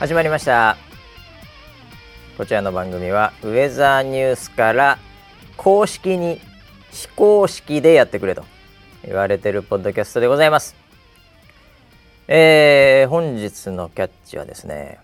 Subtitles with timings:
[0.00, 0.78] 始まりました。
[2.38, 4.98] こちらの番組はウェザーニュースから
[5.58, 6.40] 公式に
[6.90, 8.46] 非公式でやってくれと
[9.04, 10.74] 言われてるポッドキャストでございます。
[12.28, 15.00] えー、本日のキャッチはですね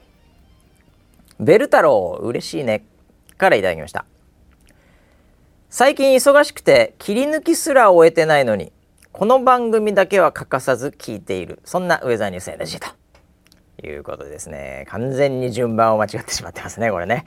[1.38, 2.86] ベル太郎嬉しいね
[3.36, 4.06] からいただきました。
[5.68, 8.72] 最近忙しくて切り抜きすら終えてないのに
[9.12, 13.05] この番組だけは欠かさず聞いているそんなウェザーニュース NG と。
[13.88, 14.84] いうことですね。
[14.88, 17.24] 完全に順番を間違ってしまってますねこれね。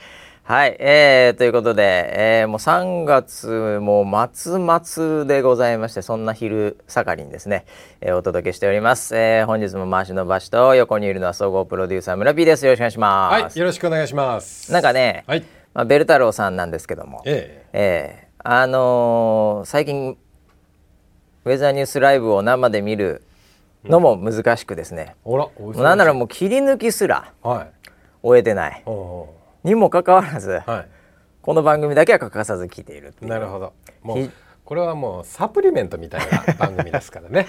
[0.49, 7.65] はい、えー、ということで、えー、もう3月も末末でございましてそんな昼盛りにですね、
[8.01, 12.65] えー、お届けしております、えー、本日も回しの場所と横にいるのは総合プロデューサー村 P です。
[12.65, 13.43] よろしくお願いします。
[13.43, 14.73] はいよろしくお願いします。
[14.73, 17.21] なんかね、はい、まあ、ベル太郎さんなんですけども。
[17.25, 18.27] ええ。
[18.27, 20.17] えー、あのー、最近
[21.45, 23.21] ウェザーニュースライブを生で見る
[23.85, 25.37] のも難しくですね、う。
[25.37, 27.33] ん、なんならもう切り抜きすら
[28.21, 30.87] 終えてない、はいにもかかわらず、はい、
[31.41, 33.73] この番組だけは欠かさず聞いているなるほど。
[34.01, 34.31] もう
[34.63, 37.47] これはもうサプリメントみたいな番組ですからね。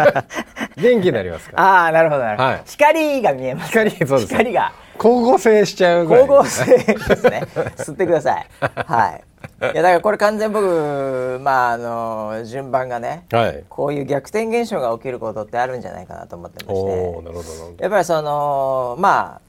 [0.78, 1.62] 元気になりますから。
[1.62, 3.68] ああなるほどなるほど、はい、光が見えます。
[3.70, 4.72] 光そうです光が。
[4.94, 7.42] 光合成しちゃう光合成ですね。
[7.76, 8.46] 吸ってください。
[8.60, 9.24] はい
[9.60, 17.82] いやだからこれ完全僕まああの順番がね、はい、こういう逆転現象が起きることってあるんじゃないかなと思ってまして。
[17.82, 19.40] やっぱりそのまあ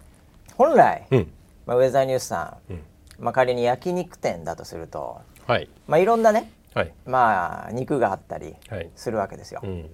[0.57, 1.31] 本来、うん。
[1.67, 2.81] まあ、ウェザーニュースさん、うん、
[3.19, 5.69] まあ、仮に焼肉店だとすると、はい。
[5.87, 8.55] まあ、いろんなね、はい、まあ、肉があったり
[8.95, 9.59] するわけですよ。
[9.61, 9.89] はいうん、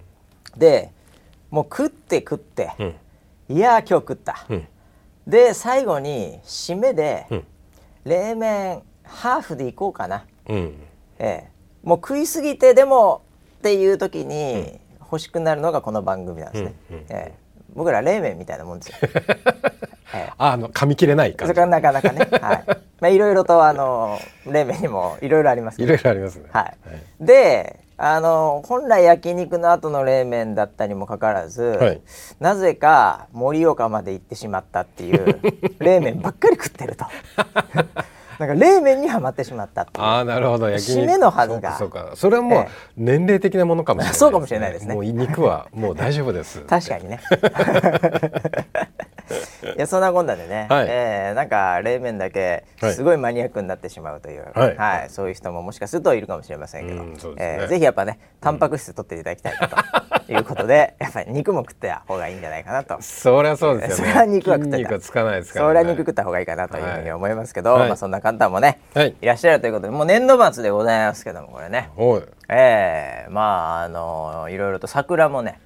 [0.58, 0.92] で
[1.50, 4.68] もう食って食って、うん、いや今日食った、うん、
[5.28, 7.28] で最後に締めで、
[8.06, 10.74] 冷麺ハーフでいこうかな、え
[11.20, 11.50] え、
[11.84, 13.22] もう食いすぎてでも
[13.60, 16.74] っていう時に欲しくなるのがこの番組なんですね。
[16.90, 17.34] ええ、
[17.76, 18.96] 僕ら冷麺みたいなもんですよ。
[20.16, 21.54] えー、あの噛み切れない感じ。
[21.54, 22.64] なかなかね、はい。
[23.00, 26.46] まあいろいろとあの冷麺にもいろいろありますいろいろありますね。
[26.52, 26.64] はい。
[26.64, 32.02] はい、で、あの本来焼肉の後の冷麺だったにもかかわらず、はい、
[32.40, 35.40] なぜか盛岡まで行ってしまったっていう
[35.80, 37.06] 冷麺ばっかり食ってると。
[38.46, 40.70] なんか冷麺にはまってしまったああなるほど。
[40.70, 41.04] 焼肉。
[41.04, 41.78] 締めのはずが。
[41.78, 42.68] そうかそれはもう
[42.98, 44.94] 年齢的なものかもしれない、ね、そうかもしれないですね。
[44.94, 46.60] もう肉はもう大丈夫です。
[46.68, 47.22] 確かにね。
[49.78, 57.14] いやそんなこんなでね、はい、えー、なんか冷麺だけすごいマニアックになってしまうという、はい、はい、そういう人ももしかするといるかもしれませんけど、ね。
[57.38, 62.98] えー、ぜひやっぱねタンパク質取っていただきたいなということで、 やっぱり肉も食った方がいいんじゃないかなと。
[63.02, 64.12] そりゃそうですよね。
[64.12, 65.00] それは肉は食ってた。
[65.00, 71.90] つかないですから、ね、それは肉食った方がいいかなというふうに思いますけど、はい、まあそんな方もね、はい、いらっしゃるということでもう年度末でございますけどもこれね。
[72.50, 75.60] ええー、まああのいろいろと桜もね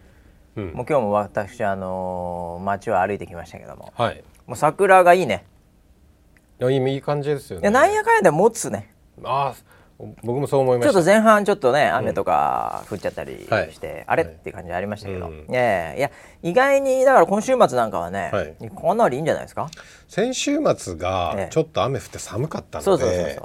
[0.57, 5.45] うん、もう今日も私あのー、街を歩いてきましたけども、はい、もう桜がいいね。
[6.59, 7.69] いやいい感じですよね。
[7.69, 8.91] なんやかんやで持つね。
[9.23, 9.53] あ
[9.99, 16.11] 僕もそう思いましちょっと前半ちょっとね雨とか降っちゃったりして、うんあれ、はい、っていう感じありましたけど、うん、いや
[16.43, 19.69] 意外にだから今週末なんかはね、はい、かなりいいんじゃないですか？
[20.07, 23.41] 先週末がちょっと雨降って寒かったので、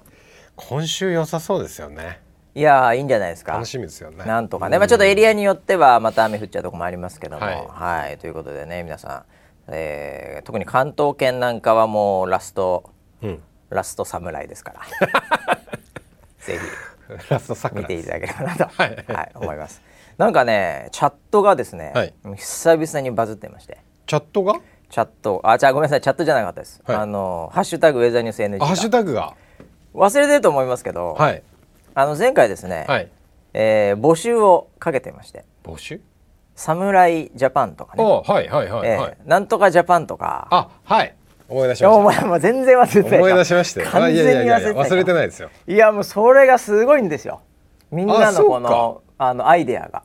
[0.56, 2.20] 今週良さそうですよね。
[2.54, 3.52] いやいいんじゃないですか。
[3.52, 4.22] 楽しみですよね。
[4.26, 9.24] なんとかね、まあ、ちょっとエリアによってはまた雨降っちゃうとこもありますけども、はい、はい、ということでね皆さ
[9.69, 12.90] ん、えー、特に関東圏なんかはもうラスト、
[13.22, 15.58] うん、ラスト侍ですから
[16.47, 16.58] ぜひ。
[17.28, 19.82] ラスト見ていただければなと、 はい、はい、思います。
[20.16, 23.78] なんかねチャットがですね、はい、久々にバズってまして。
[24.06, 24.54] チャットが？
[24.88, 25.40] チャット。
[25.44, 26.00] あじゃあごめんなさい。
[26.00, 29.34] チャットじゃなかったです、はい、あのハッシュタグウェザーニュース NG ハッシュタグが？
[29.94, 31.43] 忘れてると思いますけど、はい、
[31.94, 33.11] あの前回ですね、はい、
[33.52, 35.44] えー、募集をかけてまして。
[35.64, 36.00] 募集？
[36.55, 38.05] 侍ジャパンとかね。
[38.05, 40.49] はいはいはい、えー、なんとかジャパンとか。
[40.50, 41.14] あはい
[41.52, 41.99] 思い出しました。
[41.99, 43.19] お前もう全然忘れてない。
[43.20, 45.50] 思い出しました完全に忘れて忘れてないですよ。
[45.66, 47.43] いやもうそれがすごいんですよ。
[47.90, 50.02] みんなのこのあのアイデアが。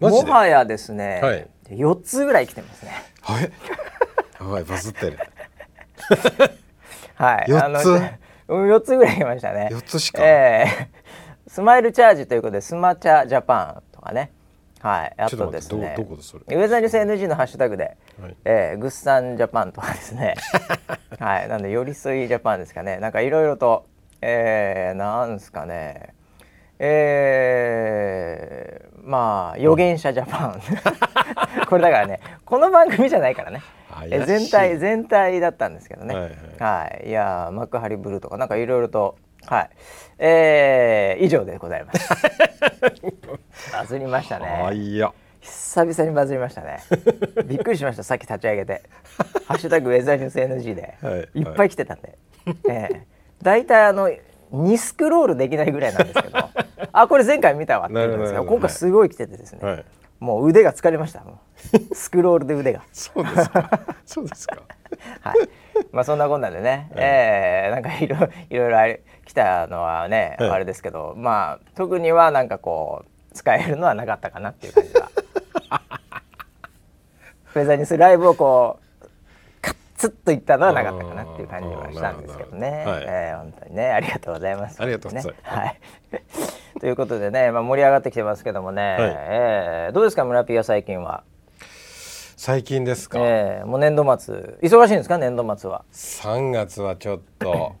[0.00, 2.92] もはやですね、はい、4つぐらい来てますね。
[3.22, 3.50] はい。
[4.38, 5.18] はいバズってる。
[7.16, 7.46] はい。
[7.48, 8.00] 4つ
[8.48, 14.32] ？4つぐらいいましたね4つしか、えー、スマイルチャージということでスマチャジャパンとかね
[14.80, 15.96] はいあとですね。
[15.98, 20.36] ウェザーニュース NG のハッシュタグで、はい、えー、グッサンジャパンとかですね。
[21.18, 22.98] はいなんで寄り添いジャパンですかね。
[22.98, 23.86] なんかいろいろと
[24.20, 26.14] えー、なんですかね。
[26.80, 30.60] えー、まあ預言者ジャパン。
[31.68, 33.62] これだからねこの番組じゃないからね。
[34.10, 36.14] え全体全体だったんですけどね。
[36.14, 37.10] はい、はい、い。
[37.10, 39.16] や幕張ブルーとかなんかいろいろと
[39.46, 39.70] はい
[40.18, 42.08] えー、以上でございます。
[43.72, 44.74] バズりましたね。
[44.74, 46.80] いや久々にバズりましたね。
[47.46, 48.82] びっくりしましたさっき立ち上げて
[49.46, 50.98] 「ハッシュタグウェザーニュース NG で」
[51.34, 52.18] い、っぱい来てたんで、
[52.68, 53.06] ええ。
[53.42, 54.10] 大体あの
[54.52, 56.38] 2スクロールできないぐらいなんですけど。
[56.92, 59.84] あこれ前回見たわって言うんですけど今回すごい来ててですね、はい、
[60.20, 61.22] もう腕が疲れました。
[61.92, 62.82] スクロールで腕が。
[62.92, 63.80] そうですか。
[64.04, 64.56] そうですか。
[65.22, 65.36] はい。
[65.92, 68.16] まあそんなこんなでね、はい、えー、なんかいろ
[68.50, 75.10] いろいろあれ来たのはね、はい、あれですけどまあ特にはなんかこう使えるのはなかったかなっていう感じは。
[77.44, 79.06] フェザーニスライブをこう
[79.60, 85.80] カッツッといったのはなかったかなっていう感じはしたんですけどね、はい、えー、本当にねありがとうございます、ありがとうございます、はい、
[86.80, 91.24] ということでね、まあ、盛り上がってきてますけどもね、はい、えー、どうですか村ピア最近は？
[92.36, 97.74] 最近ですか、えー、もう年度末忙しいんですか年度末は？3月はちょっと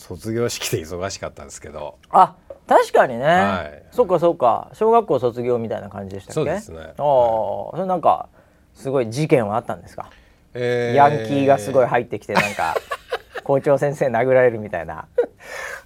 [0.00, 1.98] 卒業式で忙しかったんですけど。
[2.10, 2.34] あ
[2.66, 4.70] 確かにね、はい、そうかそうか。
[4.72, 6.34] 小学校卒業みたいな感じでしたっけ？
[6.34, 6.94] そうですね。
[6.96, 8.28] ああ、はい、それなんか
[8.74, 10.08] すごい事件はあったんですか、
[10.54, 12.76] えー、ヤンキーがすごい入ってきてなんか
[13.42, 15.06] 校長先生殴られるみたいな。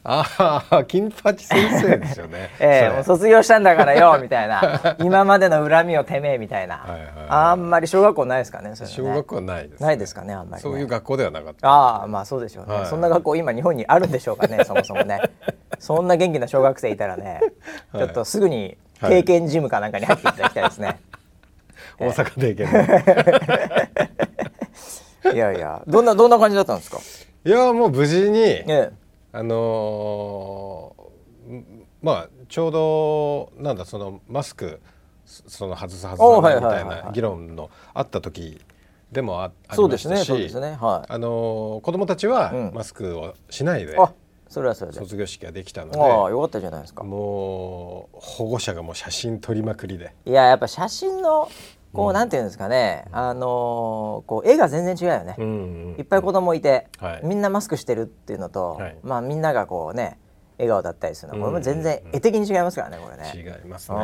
[0.07, 2.51] ああ金八先生ですよね。
[2.61, 4.97] ええもう卒業したんだからよみたいな。
[5.01, 7.01] 今までの恨みをてめえみたいな、はいはい。
[7.01, 11.69] はい、あんまり小学校ないですかね、ね、小学校ないです、ね、ないですかねあんまり、ね、そういう学校ではなかった。
[11.69, 15.21] ああまあそうでしょうね、はい、そんな学校今日本にあるんでしょうかね そもそもね。
[15.79, 17.41] そんな元気な小学生いたらね
[17.97, 21.01] ちょっとすぐに経験事務かなんかに入っていただきたいですね、
[21.99, 22.55] 大阪定
[25.25, 25.83] 見いやいや。
[25.87, 26.99] どんなどんな感じだったんですか？
[27.47, 28.93] いやもう無事に、ええ、
[29.33, 31.63] あのー、
[32.01, 34.81] まあちょうどなんだそのマスク
[35.27, 38.63] その外す外さないみたいな議論のあった時
[39.13, 44.07] でもあありましたし、ねねはい、あのー、子供たちはマスクをしないで、うん、
[44.49, 47.05] それはそれで卒業式ができたのでああよかったじゃないですか。
[47.05, 50.15] もう保護者がもう写真撮りまくりで。
[50.25, 51.51] いややっぱ写真の
[51.95, 55.37] こう、なんていうんですかね、あのこう絵が全然違うよね、
[55.99, 56.89] いっぱい子供いて、
[57.23, 60.19] みんなマスクしてるっていうのと、まあみんながこうね
[60.59, 61.39] 笑顔だったりするの。
[61.39, 63.33] これも全然絵的に違いますからねこれね。
[63.35, 63.99] 違いますね。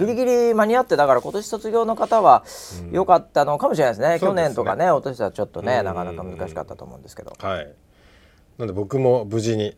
[0.00, 2.44] ギリギリ間に合ってだから今年卒業の方は
[2.90, 7.32] 良かったのかもしれないですね、去年とかねお年はちょっとね、なかなか難しかったと思うんですけど。
[7.38, 7.72] はい。
[8.58, 9.76] なんで僕も無事に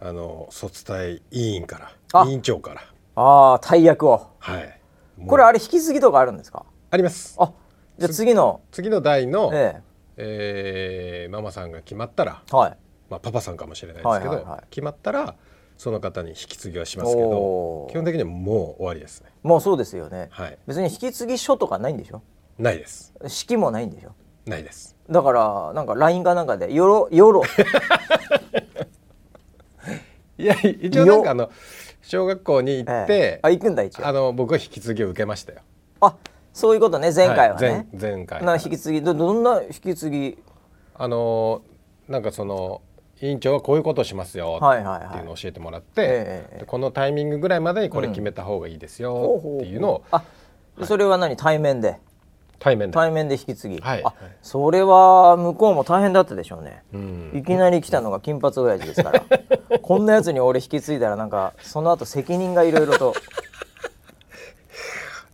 [0.00, 2.82] あの卒対委員から委員長から。
[3.14, 4.28] ああ大役を。
[4.38, 4.78] はい。
[5.26, 6.64] これあれ引き継ぎとかあるんですか？
[6.92, 7.36] あります。
[7.38, 7.50] あ
[7.98, 8.60] じゃあ次の。
[8.70, 9.82] 次の代の、ええ。
[10.18, 12.76] えー、ママさんが決まったら、はい、
[13.08, 15.34] まあ、パパさんかもしれないですけど、はいはいはい、決まったら
[15.78, 19.30] その方に引き継ぎはしますけど基本的にはもう終わりですね。
[19.42, 22.20] もうそうですよね、はい、別に引き継ぎ書とかないんでしょ？
[22.58, 23.14] ないです。
[23.26, 24.12] 式もないんでしょ？
[24.44, 24.94] ないです。
[25.08, 27.42] だからなんか LINE かなんかで「よろよろ」
[30.36, 31.50] いや一応なんかあの
[32.02, 34.06] 小学校に行って、ええ、あ行くんだ一応。
[34.06, 35.60] あの僕は引き継ぎを受けましたよ。
[36.02, 36.16] あ
[36.52, 38.44] そういうことね前回はね、はい、前回。
[38.44, 40.38] な引き継ぎどどんな引き継ぎ？
[40.94, 41.62] あの
[42.08, 42.82] なんかその
[43.20, 44.78] 委員長はこういうことをしますよって
[45.18, 50.24] いうのを教えてもらって、このタイミングぐらいまでにこれ決めた方がいいですよっていうのを、あ
[50.84, 51.36] それは何？
[51.36, 51.98] 対面で？
[52.58, 52.94] 対面で。
[52.94, 59.24] 対面で引き継ぎ、はい、あそれは向こうも大変だったでしょうね、うん、いきなり来たのが金髪親父ですから。
[59.80, 63.14] こんなやつに俺引き継いだらなんかその後責任がいろいろと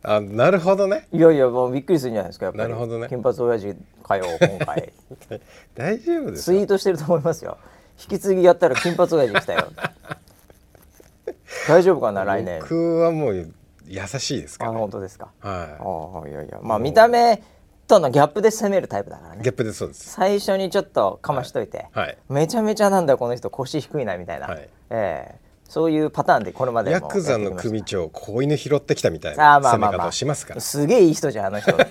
[0.09, 1.07] あなるほどね。
[1.13, 2.69] いやいやもうびっくりするんじゃないですかやっぱり。
[2.69, 3.09] なるほどね。
[3.09, 4.93] 金髪親父かよ今回。
[5.77, 7.59] 大丈夫ですツイートしてると思いますよ。
[8.01, 9.69] 引き継ぎやったら金髪親父来たよ。
[11.69, 13.53] 大丈夫かな来年僕はもう
[13.87, 15.29] 優しいですから、ね、あ本当ですか。
[15.41, 16.29] はい。
[16.29, 16.59] あいやいや。
[16.63, 17.43] まあ見た目
[17.87, 19.43] とのギャップで攻めるタイプだからね。
[19.43, 20.11] ギャップでそうです。
[20.11, 25.35] 最初にちょっとかましといて、はい、めちゃめちゃなんだこの人腰低いなみたいな、はい、ええ。
[25.45, 31.77] ーそういうパターンでこれまでヤクザの組長子犬拾ってきたみたいな攻め方をしますから、すげえいい人じゃんあの人。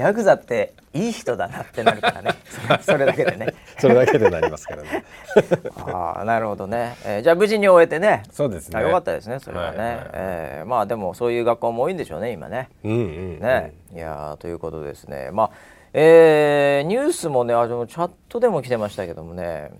[0.00, 2.30] ヤクザっていい人だなってなるからね。
[2.82, 3.54] それだけでね。
[3.78, 5.04] それだけでなりますからね。
[5.86, 8.22] ああなるほどね、えー、じゃあ無事に終えてね。
[8.32, 8.80] そうですね。
[8.80, 12.68] よかったですねそれはね、はいはい、えー、まあでもそういう学校も多いんでしょうね今ね。
[12.82, 13.02] うんうん、う
[13.36, 13.72] ん、ね。
[13.94, 15.30] いやということですね。
[15.32, 15.50] まあ
[15.92, 19.70] えー、ニュースもねあのチャットでも来てましたけどもね。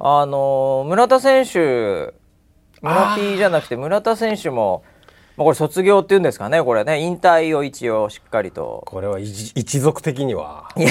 [0.00, 2.14] あの村田選手
[2.82, 4.84] 村 P じゃなくて村田選手も、
[5.36, 7.00] まあ、これ卒業っていうんですかねこれね。
[7.00, 8.82] 引退を一応しっかりと。
[8.86, 10.88] これは一族的にはや。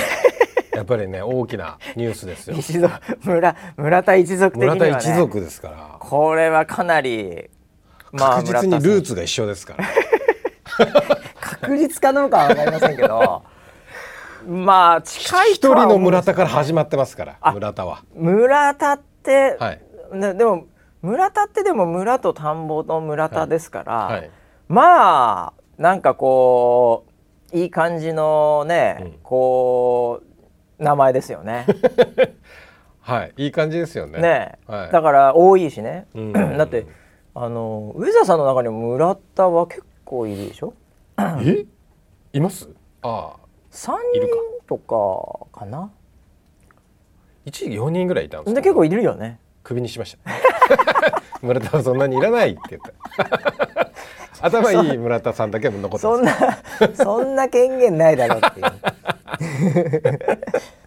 [0.84, 2.56] っぱりね大きなニュースですよ。
[2.58, 2.94] 一族
[3.24, 5.98] 村村田一族的には、ね、村田一族ですから。
[6.00, 7.50] これはかなり
[8.12, 9.86] まあ確実にルーツが一緒ですから。
[11.62, 13.44] 確実かどうかは分かりませんけど。
[14.48, 18.04] まあ近い一人の村田から始まってますから村田は。
[18.16, 19.82] 村田って、はい、
[20.14, 20.66] ね、でも
[21.02, 24.20] 村田ってでも村と田んぼの村田ですから、はい。
[24.20, 24.32] はい、
[24.68, 27.06] まあなんかこ
[27.54, 30.22] ういい感じのね、うん、こ
[30.80, 31.66] う名前ですよね。
[33.02, 33.34] はい。
[33.38, 34.22] いい感じですよね。
[34.22, 36.08] ね、はい、だから多いしね。
[36.14, 36.86] うん、 だって
[37.34, 40.74] あの上澤さんの中にも村田は結構いるでしょ？
[41.18, 41.66] え？
[42.34, 42.70] います？
[43.02, 43.42] ああ。
[43.72, 44.28] 3人
[44.68, 45.90] とかかな？
[47.44, 50.32] 一時4人ぐらいいたんですで結構いるよねクビにしました。
[51.42, 53.92] 村田はそんなにいらないって言った。
[54.42, 56.34] 頭いい村田さんだけ残ってそんな
[56.96, 60.20] そんな権限ないだろうっていう。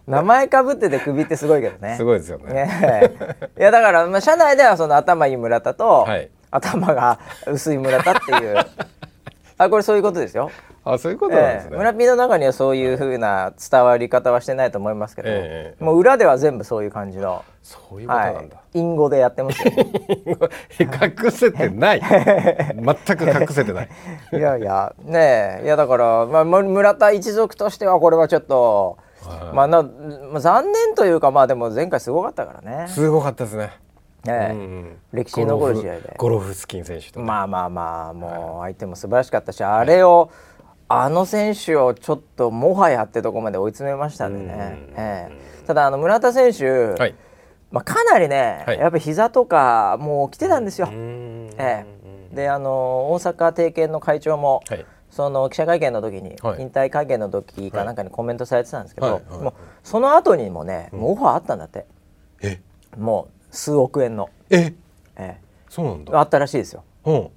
[0.07, 1.95] 名前かぶってて首ってすごいけどね。
[1.97, 3.11] すごいですよね、ね、
[3.57, 3.61] い。
[3.61, 8.57] やだから、まあ、社内ではその頭いい村田と、はい、頭が薄い村田っていう。
[9.57, 10.51] あこれそういうことですよ。
[10.83, 19.91] あそういうことなんですね、えー、村ピの中にはそういうふうな伝わり方はしてないと思いますけど、えー、もう裏では全部そういう感じのそういうことなんだ、はい、隠語でやってますよ、ね、
[20.79, 21.99] 隠せてない。
[22.05, 23.89] 全く隠せてない。
[24.33, 25.65] いやいやねえ。
[25.65, 29.89] いやだから、まあ、村田一族としてはこれはちょっと、はい、まあな、ま
[30.35, 32.87] あ、残念というかまあでも前回すごかったからね。
[32.87, 33.71] すごかったですね。
[34.25, 36.13] ね、うんうん、歴史に残る試合で。
[36.19, 40.29] ゴロフスキン選手と、まあまあまあもう相手も素晴らしかったし、あれを、
[40.87, 47.15] あの選手をちょっともはやってとこまで追い詰めましたんでね、えー、ただあの村田選手、はい、
[47.71, 50.87] まあ、かなりね、はい、やっぱ膝とかもう来てたんですよ。
[50.91, 56.29] えー、であの大阪定見の会長も、はい、その記者会見の時に、
[56.59, 59.53] 引退会見の時かなんかにコメントされてたんですけど、もう
[59.83, 61.85] その後にもね、もうオファーあったんだって。
[62.41, 62.61] え？
[62.97, 64.29] もう数億円の。
[64.49, 64.73] え？
[65.17, 65.37] え
[65.69, 66.19] そうなんだ。
[66.19, 66.83] あったらしいですよ。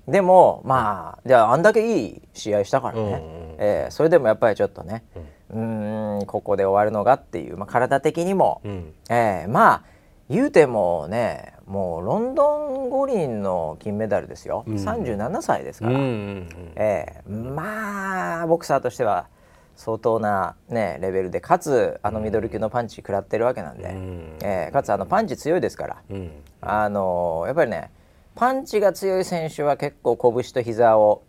[0.07, 3.21] でもまあじゃああんだけいい試合したからね、うんうん、
[3.59, 5.05] えー、それでもやっぱりちょっとね
[5.51, 6.25] うん。
[6.27, 9.83] ここで終わるのがっていう、まあ、体的にも、うん、えー、まあ
[10.29, 19.29] 言うてもねもうロンドン五輪の金メダルですよ、うん、37歳ですから、うんうんうん、えー、まあボクサーとしては
[19.77, 26.31] 相当な、ね、レベルでかつあのミドル級のパンチ食らってるわけなんで、うん、えー、かつあのパンチ強いですから、うん、
[26.61, 27.91] あのやっぱりね
[28.35, 31.23] パンチが強い選手は結構拳と膝を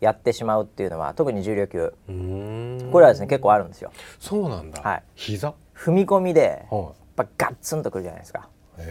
[0.00, 1.92] やってしまうっていうのは、特に重量級。
[2.90, 3.92] これはですね結構あるんですよ。
[4.18, 5.54] そうなんだ、はい、膝？
[5.72, 6.92] 踏み込みで、やっ
[7.26, 8.48] ぱガッツンとくるじゃないですか。
[8.78, 8.84] は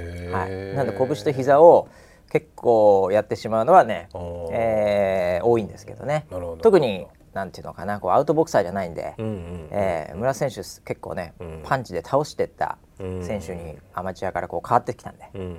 [0.48, 1.88] い、なんで拳と膝を
[2.29, 4.10] 結構やってしまうのはね、
[4.51, 6.27] えー、多いんですけどね。
[6.62, 15.57] 特になんていうのかなこうアウトボクサーじゃないんで、うんうん、えー、村選手結構ね、うん、パンチで倒していった選手にアマチュアからこう変わってきたんで、うん、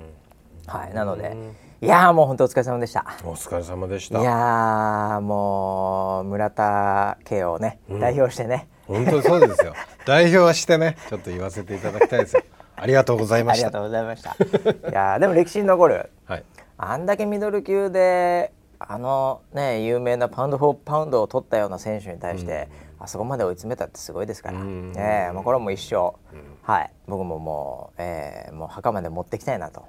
[0.67, 1.35] はい、なので。
[1.81, 3.05] いやもう本当お疲れ様でした。
[3.23, 4.19] お疲れ様でした。
[4.19, 8.67] いやもう村田家をね、うん、代表してね。
[8.85, 9.73] 本当そうですよ。
[10.05, 12.43] 代表はしてねちょっと言わせていただきたいですよ
[12.81, 13.67] ありがとうございました。
[13.67, 14.89] ありがとうございました。
[14.89, 16.43] いやでも歴史に残る、はい、
[16.77, 26.13] あんだけミドル級であのね有名なパウンド・フォー・パウンドを取ったような選手に対して、うん、あそこまで追い詰めたってすごいですから、うん、えー、もうこれはもう一生、うん、
[26.61, 26.91] はい。
[27.07, 29.85] 僕ももう、えー、もう墓まで持ってきたいなと。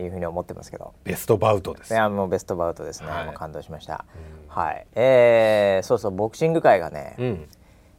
[0.00, 0.94] いうふうに思ってますけど。
[1.02, 1.92] ベストバウトです。
[1.92, 4.04] いやもうベストバウトですね、はい、もう感動しました、
[4.46, 4.86] うん、はい。
[4.94, 7.48] えー、そうそうボクシング界がね、うん、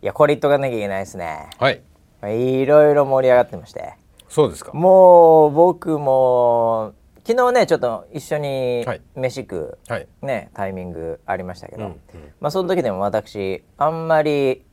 [0.01, 1.49] いやこれ言っとかなきゃいけないですね。
[1.59, 1.81] はい。
[2.23, 3.95] いろいろ盛り上がってまして
[4.29, 4.71] そうですか。
[4.73, 6.93] もう僕も
[7.25, 11.91] 昨日ねちょっと一緒に飯食う、はい、ね、タイミングありましたけど、うん。
[11.91, 11.99] うん、
[12.39, 14.63] まあその時でも私あんまり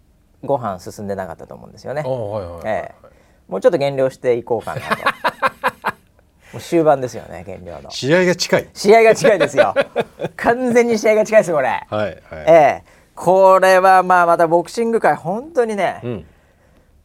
[0.44, 2.02] ご飯進んでなかったと思うんですよね。
[2.02, 4.86] もうちょっと減量していこうかなと。
[6.52, 7.90] もう終盤ですよね減量の。
[7.90, 8.68] 試合が近い。
[8.72, 9.75] 試合が近いですよ。
[10.36, 11.68] 完全に試合が近いですこれ。
[11.68, 12.84] はい、はい、ええ。
[13.14, 16.26] これはまあまたボクシング界本当にね、うん、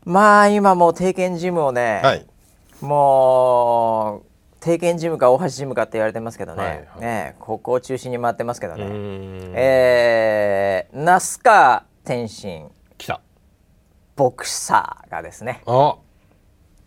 [0.04, 2.26] まあ今もう定見ジムをね、はい、
[2.82, 8.86] もう定見ジムか大橋ジムかって言われてますけどね、はいはい、ねここを中心に回ってますけどね。
[9.56, 12.70] えー、那須川天心。
[12.98, 13.22] 来た。
[14.16, 15.64] ボクサーがですね。
[15.66, 15.96] あ。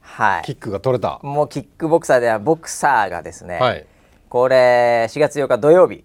[0.00, 1.18] はい、キックが取れた。
[1.22, 3.86] もうキックボクサーではボクサーがですね、はい、
[4.28, 6.04] これ4月8日土曜日。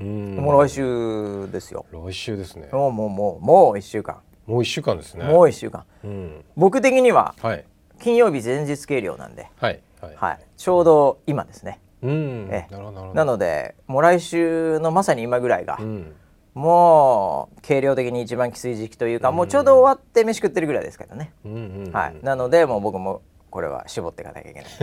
[0.00, 1.86] もう来週ですよ。
[1.90, 2.68] 来週ですね。
[2.72, 4.20] もうもうもうもう1週間。
[4.46, 5.24] もう1週間ですね。
[5.24, 7.64] もう1週間、うん、僕的には、はい、
[8.00, 11.80] 金曜日前日計量なんで、はいはい、はい、ちょうど今ですね。
[12.02, 12.48] うん。
[12.50, 12.66] え
[13.14, 16.14] なのでもう来週のまさに今ぐらいが、うん。
[16.54, 24.70] もう軽量的に一番きつい時期というか、もうちょうど終わって飯食ってるぐらいですけどね、うんうんうん、はい、なのでもう僕もこれは絞っていかなきゃいけない。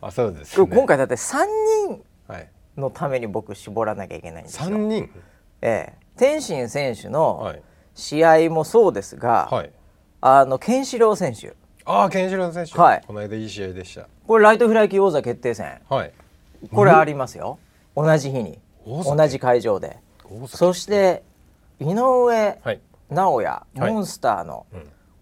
[0.00, 1.46] あそうです、ね、今回だって3
[1.86, 2.02] 人
[2.76, 4.68] のために僕絞らなきゃいけないんですよ。
[4.68, 5.08] 3人？
[5.62, 6.04] ええ。
[6.16, 7.54] 天心選手の
[7.94, 9.70] 試合もそうですが、はい、
[10.26, 11.54] あのケンシロウ選手。
[11.84, 14.08] ああケンシロウ選手、はい、この間いい試合でした。
[14.26, 16.12] これライトフライ級王座決定戦、はい、
[16.72, 17.58] これありますよ、
[17.94, 18.58] 同じ日に。
[18.86, 19.98] 同じ会場で。
[20.46, 21.22] そして
[21.78, 22.58] 井上
[23.10, 24.64] 尚弥、モンスターの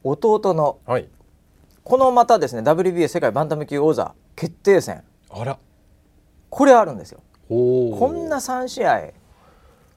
[0.04, 1.08] 弟の、はい、
[1.82, 5.02] このまたですね WBA 世界バンタム級王座決定戦。
[5.30, 5.58] あら。
[6.48, 7.20] これあるんですよ。
[7.48, 9.10] こんな3試合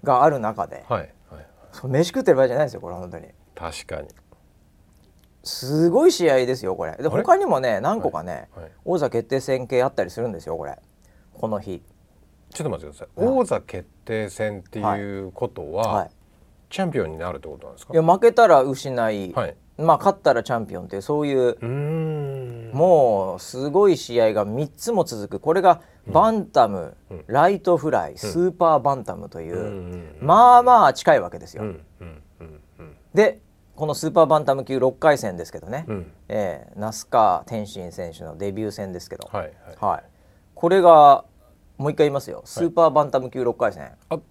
[0.03, 1.13] がある中で、はい。
[1.29, 3.27] はい、飯食ってる場合じゃないですよこれ本当に。
[3.53, 4.07] 確かに
[5.45, 6.97] すごい試合ですよこれ。
[6.97, 8.63] で他にもね何個かね、はい。
[8.63, 10.77] はい、王座決定戦系あったりするんですよこれ。
[11.33, 11.81] この日。
[12.53, 16.09] ちょっと待ってください、王座決定戦っていうことは、はい、
[16.69, 17.93] チャンピオンになるってことなんですか？
[17.93, 21.57] いや負けたら失い、はい、まあ勝ったらチャンピオンっていうそういう
[22.73, 25.39] もうすごい試合が3つも続く。
[25.41, 31.63] これがバンタム、うん、ライトフライ、スーパーバンタムという、まあまあ近いわけですよ。
[33.13, 33.41] で
[33.75, 39.53] このスーパーバンタム級6回戦ですけどね、うん、えー、那須川天心選手のデビュー戦ですけど、はい、はい。
[39.79, 40.03] はい、
[40.53, 41.25] これが
[41.77, 42.41] もう一回言いますよ。
[42.45, 44.21] スーパーバンタム級6回戦、はい、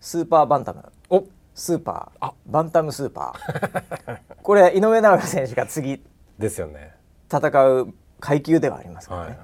[0.00, 0.84] スーパーバンタム。
[1.08, 1.24] お。
[1.54, 2.32] スーパー。
[2.46, 4.18] バンタムスーパー。
[4.42, 6.04] これ井上尚弥選手が次。
[6.38, 6.94] ですよね。
[7.32, 9.38] 戦う階級ではありますからね、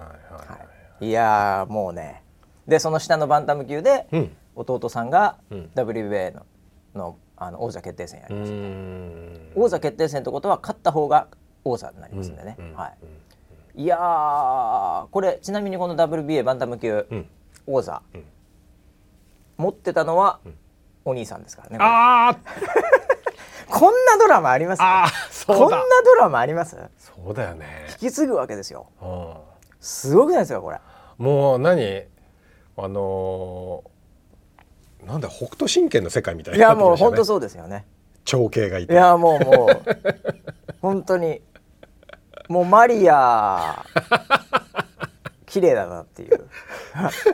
[1.00, 2.22] いやもうね。
[2.66, 5.38] でその下のバンタム級で、うん、弟さんが
[5.74, 6.46] WBA の
[6.94, 8.52] のあの王座決定戦やります。
[9.54, 11.28] 王座決定戦ってことは勝った方が
[11.64, 12.92] 王座になりますんでね、は
[13.74, 17.04] い、いやこれちなみにこの WBA バンタム級
[17.66, 18.00] 王座、
[19.56, 20.38] 持ってたのは、
[21.04, 22.38] お兄さんですからねああ
[23.68, 24.80] こんなドラマあります？
[24.82, 25.06] あ
[25.46, 26.76] こんなドラマあります？
[26.98, 27.66] そうだよね。
[28.00, 29.34] 引き継ぐわけですよ、うん、
[29.80, 30.78] すごくないですかこれ。
[31.18, 32.04] もう何？
[32.78, 33.95] あのー
[35.06, 37.84] なんだ北斗神拳の世界みたいな、ね、いやもう本当そうですよね。
[38.24, 38.92] 長兄がいて。
[38.92, 39.82] いやもうもう。
[40.82, 41.40] 本当に。
[42.48, 43.84] もうマリア
[45.46, 46.48] 綺麗だなっていう。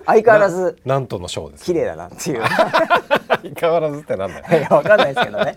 [0.07, 2.43] 相変わらずなんとのショーです綺麗だなっていう。
[2.47, 4.59] 相変わらずってなんだよ。
[4.59, 5.57] いやわかんないですけどね。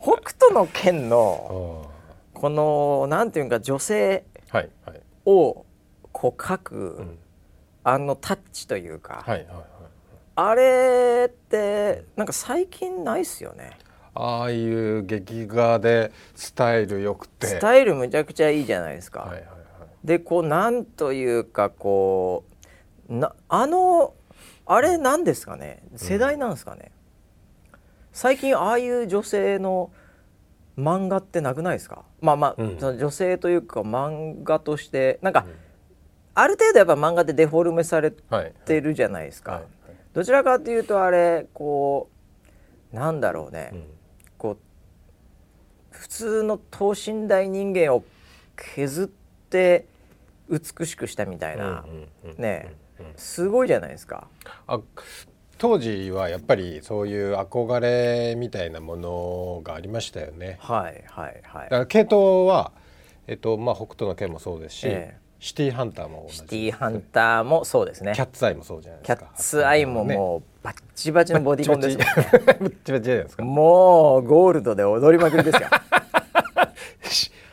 [0.00, 1.90] 北斗の拳の
[2.32, 4.24] このなんていうか女性
[5.24, 5.64] を
[6.12, 7.18] こう描く、
[7.84, 9.75] あのタッチというか、はいはいはい
[10.38, 13.70] あれってなんか最近ないっすよね。
[14.14, 17.46] ああいう劇画でスタイルよくて。
[17.46, 19.20] スタイルむちゃくちゃいいじゃないですか。
[19.20, 22.44] はいはいはい、でこうなんというかこ
[23.08, 24.14] うなあの
[24.66, 25.82] あれなんですかね？
[25.96, 26.92] 世代なんですかね、
[27.72, 27.78] うん、
[28.12, 29.90] 最近ああいう女性の
[30.78, 32.04] 漫画ってなくないですか？
[32.20, 35.54] まあまあ、うん、その女性というか漫画としてなんか、うん、
[36.34, 39.52] ある程度やっぱ漫画でデフォルメされてるじゃないですか。
[39.52, 39.70] はいはい
[40.16, 42.08] どちらかというとあれこ
[42.90, 43.84] うなんだろうね、うん、
[44.38, 44.58] こう
[45.90, 48.02] 普通の等身大人間を
[48.56, 49.06] 削っ
[49.50, 49.84] て
[50.48, 51.84] 美しくしたみたいな、
[52.38, 52.72] ね
[53.16, 54.28] すごいじゃないですか。
[54.66, 54.80] あ
[55.58, 60.56] 当時はやっぱりそういう憧れみたいなものがありましたよね。
[60.60, 61.62] はいはいはい。
[61.64, 62.72] だから系統は
[63.26, 68.12] えっとまあ北斗の拳もそうですし、えシティハンターもシティハンターもそうですね。
[68.14, 69.16] キャッツアイもそうじゃないですか。
[69.16, 73.44] キャッツアイももうバッチバチのボディコンですバッチバチじゃないですか。
[73.44, 75.68] もうゴールドで踊りまくりですよ。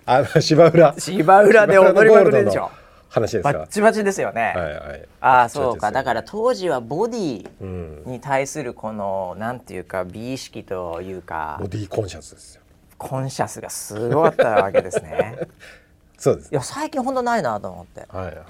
[0.06, 0.96] あの芝浦。
[0.98, 2.72] 芝浦で踊りまくりでしょ
[3.10, 5.92] 話ですバッチバチですよね、はいはい、ああそうか。
[5.92, 12.64] だから当時はボディに対するこの、うん、なんていうか美意識というかボディコンシャスですよ。
[12.98, 15.38] コンシャスがすごかったわけですね
[16.24, 18.46] そうです、いや最近ほんとないなと思って、はいはいはい、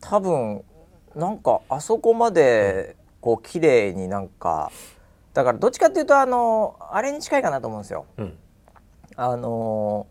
[0.00, 0.64] 多分
[1.14, 4.72] なんかあそこまでこう綺麗になんか
[5.34, 8.06] だからどっちかっていうとあのあれに近いかなと思うんですよ。
[8.16, 8.38] うん、
[9.14, 10.06] あの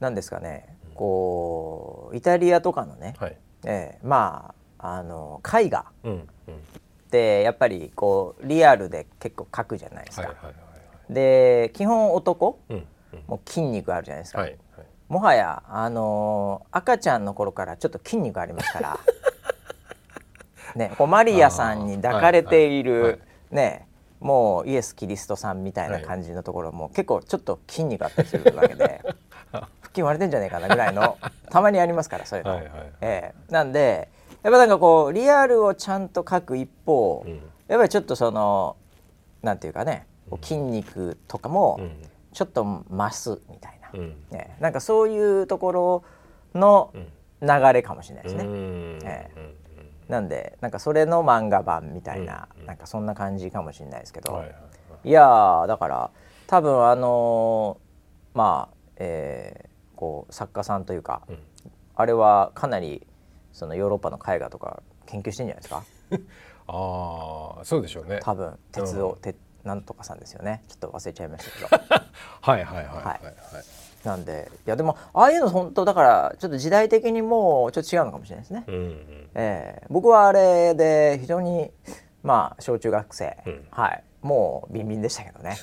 [0.00, 0.76] なんですかね。
[0.96, 5.92] こうイタリアとかのね、はい、えー、まああの絵画。
[6.04, 10.26] ってやっぱりこうリアルで結構描くじゃないですか。
[10.26, 10.58] はいはいはいは
[11.10, 12.84] い、で基本男、うんうん、
[13.28, 14.40] もう筋肉あるじゃないですか。
[14.40, 14.56] はい
[15.10, 18.98] もはや、あのー、赤ちゃんの頃からちょっと筋肉ありますから。
[20.76, 23.20] ね、こうマリアさんに抱かれている、はいはい、
[23.50, 23.88] ね
[24.20, 29.02] もうイエス・キリストさんみたいな感じのところも、はい、結構ちょっと筋肉あったりするわけで
[29.50, 31.18] 腹筋割れてんじゃねえかなぐらいの
[31.50, 32.52] たまにありますからそういうの。
[32.52, 34.08] はいはい、えー、なんで
[34.44, 38.76] やっぱなんかこうリアルをちゃんと書く一方、うん、やっぱりちょっとその
[39.42, 40.06] なんていうかね
[40.40, 41.80] 筋肉とかも
[42.32, 43.79] ちょっと増すみたいな。
[43.94, 44.14] うん。
[44.30, 46.04] ね、なんかそういうところ
[46.54, 46.92] の
[47.40, 48.44] 流れかもしれないですね。
[49.04, 54.58] えー、なんでなんかそれの漫画版みたいな、うん、なんかそんな感じかもしれないですけど、はいはいは
[55.04, 56.10] い、いやだから
[56.46, 61.38] 多分あのー、まあ、えー、こう作家さんというか、うん、
[61.94, 63.06] あれはかなり
[63.52, 65.84] そのヨーロッパの絵画とか研究してんじゃないですか？
[66.72, 68.20] ああそうでしょうね。
[68.22, 70.62] 多分鉄を、うん、てなんとかさんですよね。
[70.68, 72.04] ちょっと忘れちゃいましたけど。
[72.40, 73.20] はいはいはいはい、はい、
[74.04, 81.70] なんでいやでもああいうの本当だからちょっと時代的にもうちょっと違うのかもしれないですね、うんうん、えー、僕はあれで非常に
[82.22, 84.02] まあ小中学生、うん、はい。
[84.22, 85.56] もうビンビンでしたけどね。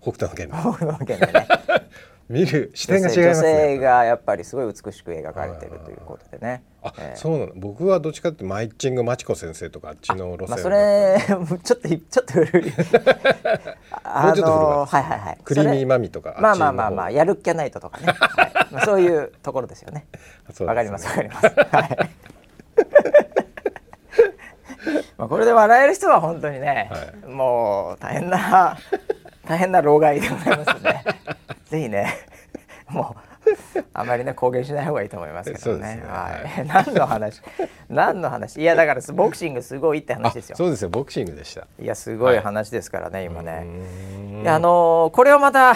[0.00, 0.48] 北斗の拳。
[0.48, 1.48] 北斗の拳でね
[2.28, 4.44] 見る視点が違いますね女性がやっぱり。
[4.44, 6.62] すごい美しく描かれてるということでね。
[6.82, 7.52] あ、えー、そうなの。
[7.54, 11.18] 僕はどっちかってマイチングマチコ先生とかあっちの路線まあ、それ
[11.62, 12.72] ちょっと ちょっと古い。
[14.02, 15.38] あのー、はいはいはい。
[15.44, 18.52] クリーミーマミとかまあまあまあまあやるっきゃないととかね、 はい。
[18.72, 20.06] まあ、そういうところですよね。
[20.60, 21.46] わ、ね、かりますわかります。
[21.46, 21.56] はい。
[25.18, 28.76] まあこれで笑える人は本当にね、はい、もう大変な
[29.46, 31.04] 大変な老害でございますね
[31.76, 32.06] ぜひね
[32.88, 33.26] もう
[33.92, 35.96] あまりね公言しない方がいいと思いますけどね。
[35.96, 36.66] ねはい。
[36.66, 37.42] 何の話？
[37.88, 38.60] 何の話？
[38.60, 40.56] いやだからボクシングすごいって話ですよ。
[40.56, 40.88] そうですよ。
[40.88, 41.66] ボクシングでした。
[41.80, 43.66] いやすごい話ですからね、はい、今ね。
[44.46, 45.74] あのー、これをまた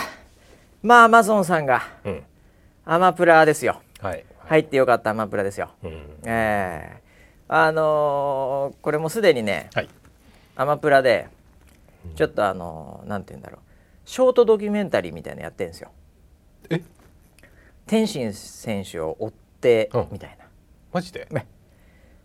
[0.82, 2.22] まあアマゾンさんが、うん、
[2.86, 3.80] アマプラですよ。
[4.00, 4.24] はい。
[4.46, 5.70] 入ってよかったアマプラですよ。
[5.84, 5.90] うん、
[6.24, 9.88] ええー、あのー、これもすでにね、はい、
[10.56, 11.28] アマプラで
[12.16, 13.69] ちょっとあのー、なんて言うんだろう。
[14.04, 15.90] ショートドキュメンタリーみたいなのやってるんですよ。
[16.70, 16.82] え？
[17.86, 20.46] 天心選手を追ってみたいな、
[20.92, 21.28] マジで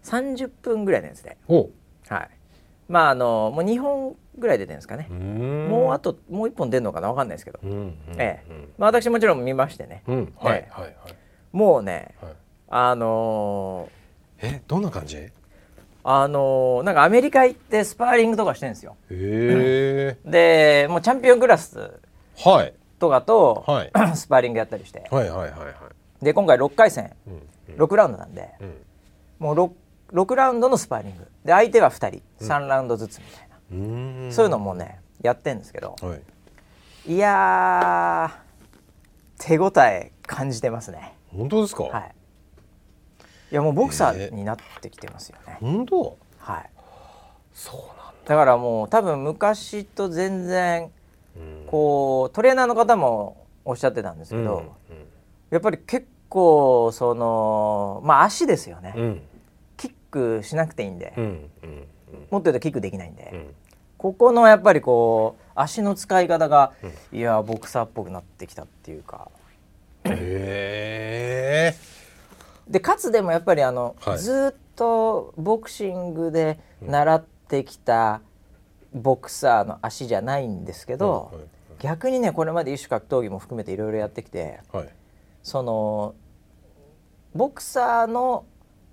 [0.03, 1.63] ？30分ぐらいのやつでは
[2.19, 2.29] い。
[2.87, 5.07] まああのもう2本ぐらい出てるんですかね。
[5.09, 8.67] もうあともう1本出るのかな分かんないですけど、うんうん、ええ。
[8.77, 10.33] まあ、私もちろん見ましてね、うん。
[10.37, 10.95] はい、はいはい。
[11.51, 12.33] もうね、はい、
[12.69, 15.31] あのー、えどんな感じ？
[16.07, 18.95] あのー、なんかアメリカ行ってスパーリングとかしてるんですよ。
[19.09, 20.83] へえ。
[20.83, 21.93] でもうチャンピオンクラス
[22.99, 25.65] とかと、はい、 スパーリングやったりして、はいはいはいは
[26.21, 28.75] い、で今回6回戦、うん、6ラウンドなんで、うん、
[29.39, 29.71] もう 6,
[30.13, 31.27] 6ラウンドのスパーリング。
[31.43, 34.31] で相手が2人、うん、3ラウンドずつみたいな。
[34.31, 36.15] そういうのもねやってんですけど、は
[37.07, 38.31] い、いや
[39.39, 41.15] 手応え感じてますね。
[41.35, 42.14] 本当ですか、はい
[43.55, 45.57] いやもうボクサーになってきてますよね。
[45.61, 46.17] えー、本当？
[46.39, 46.69] はい。
[47.53, 48.13] そうなんだ。
[48.25, 50.91] だからもう多分昔と全然
[51.67, 54.67] こうトレーナーの方もおっしゃってたんですけど、うんうん、
[55.51, 59.21] やっぱり結構そのまあ足ですよね、うん、
[59.77, 61.77] キックしなくていいんで、うんうんうん、
[62.31, 63.55] もっと言うとキックできないんで、うん、
[63.97, 66.73] ここのやっぱりこう足の使い方が、
[67.13, 69.29] いやボクサーっぽくなってきたっていうか。
[70.03, 71.94] へえ
[72.67, 78.21] でかつでもやっぱりあの、はい、ずっとボクシングで習ってきた
[78.93, 81.41] ボクサーの足じゃないんですけど、はい。
[81.41, 81.47] はい、
[81.79, 84.61] 逆にねこれまで一種格闘技も含めていろいろやってきて、
[85.43, 86.15] その
[87.35, 88.45] ボクサーの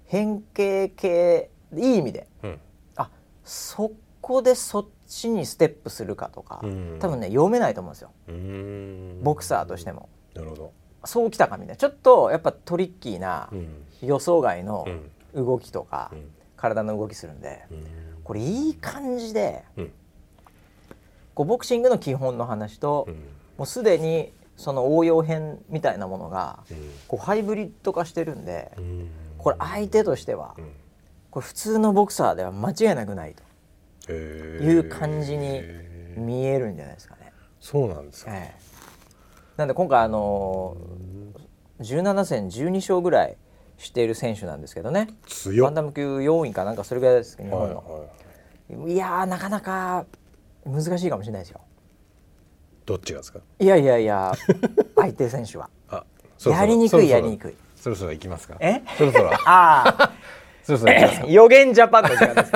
[0.07, 2.61] 変形系いい意味で、うん、
[2.97, 3.09] あ
[3.45, 6.61] そこでそっちにステップするかとか、
[7.01, 8.11] 多分ね読めないと思うんですよ。
[9.23, 10.09] ボクサーとしても。
[10.35, 10.73] なるほど
[11.05, 11.77] そうきたかみたいな。
[11.77, 13.51] ちょっとやっぱトリッキーな
[14.03, 14.87] 予想外の
[15.35, 16.13] 動きとか、
[16.57, 17.65] 体の動きするんで、
[18.25, 19.65] これいい感じで、
[21.35, 23.09] こうボクシングの基本の話と、
[23.57, 26.61] もうすでにその応用編みたいなものが、
[27.09, 28.73] こうハイブリッド化してるんで、
[29.39, 30.55] これ相手としては、
[31.31, 33.35] これ普通のボクサーでは間違いなくない
[34.07, 35.63] という感じに
[36.17, 37.33] 見えるんじゃないですかね。
[37.61, 38.72] そうなんですか、ええ
[39.63, 40.77] なんで今回あの
[41.81, 43.37] 17戦12勝ぐらい
[43.79, 45.07] している選手なんですけどね。
[45.63, 47.99] バンダム級4位かなんかそれぐらいです日本の、は
[48.75, 50.05] いはい、いやなかなか
[50.67, 51.61] 難しいかもしれないですよ。
[52.87, 53.39] どっちがですか？
[53.61, 54.33] いやいやいや
[54.99, 55.71] 相手選手は。
[56.45, 57.55] やりにくいやりにくい。
[57.77, 58.57] そろそろ行きますか？
[58.59, 58.83] え？
[58.99, 59.31] そろそろ。
[59.47, 60.13] ああ
[60.65, 60.93] そろそろ
[61.31, 62.53] 予言ジャパンの時間です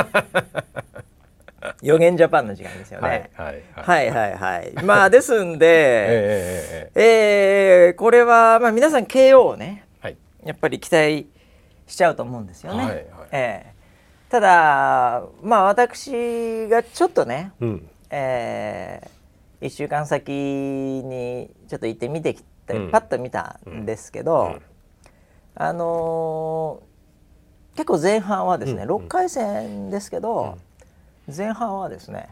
[1.82, 3.30] 予言ジャパンの時間ですよね。
[3.34, 4.36] はい、はい、はい。
[4.36, 11.28] はい、まあですんで、 えー、えー、これはまあ皆さん KO をね、はい、やっぱり期待
[11.86, 12.78] しちゃうと思うんですよね。
[12.78, 24.62] はいはい、えー、ただまあ私がちょっとね、うん、えー、1週間先にちょっと行って見てきて、うん、パッと見たんですけど、うん、
[25.54, 30.58] あのー、結構前半はですね、うん、6回戦ですけど、
[31.34, 32.28] 前半はですね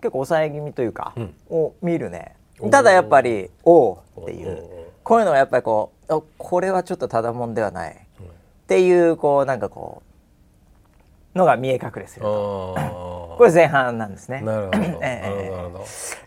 [0.00, 2.34] 結構抑え気味というか、うん、を見るね。
[2.70, 4.62] ただやっぱり「おお」っていう。
[5.04, 8.28] こういうのはやっぱりこうこれはちょっとただもんではない、うん、っ
[8.68, 10.02] ていうこうなんかこ
[11.34, 14.42] うのが見え隠れするこれ前半なんですね。
[14.42, 14.78] なるほど。
[15.02, 15.50] え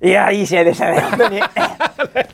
[0.02, 1.00] ー、いやいい試合でしたね。
[1.00, 1.42] 本当に。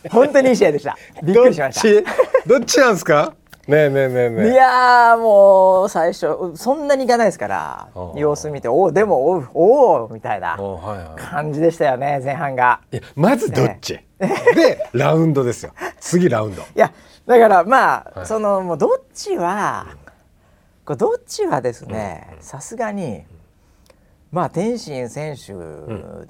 [0.09, 0.49] 本当に？
[0.49, 0.97] いい試合でした。
[1.21, 2.11] びっくりしました。
[2.47, 2.79] どっち？
[2.79, 3.35] なんですか？
[3.67, 4.51] ねえねえねえねえ。
[4.51, 10.57] いやもう最初そんなにいかないですから様子見ておおでもおおおみたいな
[11.17, 12.81] 感じでしたよね前半が。
[12.91, 13.99] いやまずどっち、
[14.55, 15.73] でラウンドですよ。
[15.99, 16.61] 次ラウンド。
[16.61, 16.91] いや
[17.25, 19.87] だからまあ、はい、そのもうどっちは
[20.83, 23.23] これどっちはですねさすがに
[24.31, 25.53] まあ天心選手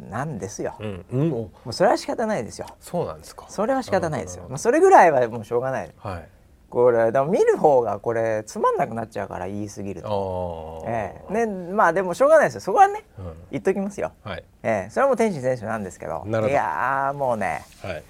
[0.09, 1.05] なんですよ、うん。
[1.11, 2.65] うん、もうそれは仕方ないですよ。
[2.79, 3.45] そうなんですか。
[3.47, 6.27] それは仕方ないですよ、まあ、それぐらいはもうしょうがない、はい、
[6.71, 11.45] これでも見る方がこれつまんなくなっちゃうから言い過ぎると、ええ。
[11.45, 12.61] ね、まあでもしょうがないですよ。
[12.61, 14.43] そこはね、うん、言っときますよ、はい。
[14.63, 16.25] ええ、それはもう天心選手なんですけど。
[16.25, 18.01] いやもうね、は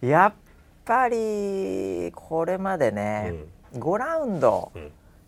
[0.00, 0.34] い、やっ
[0.84, 3.34] ぱりこれまでね、
[3.74, 4.70] うん、5ラウンド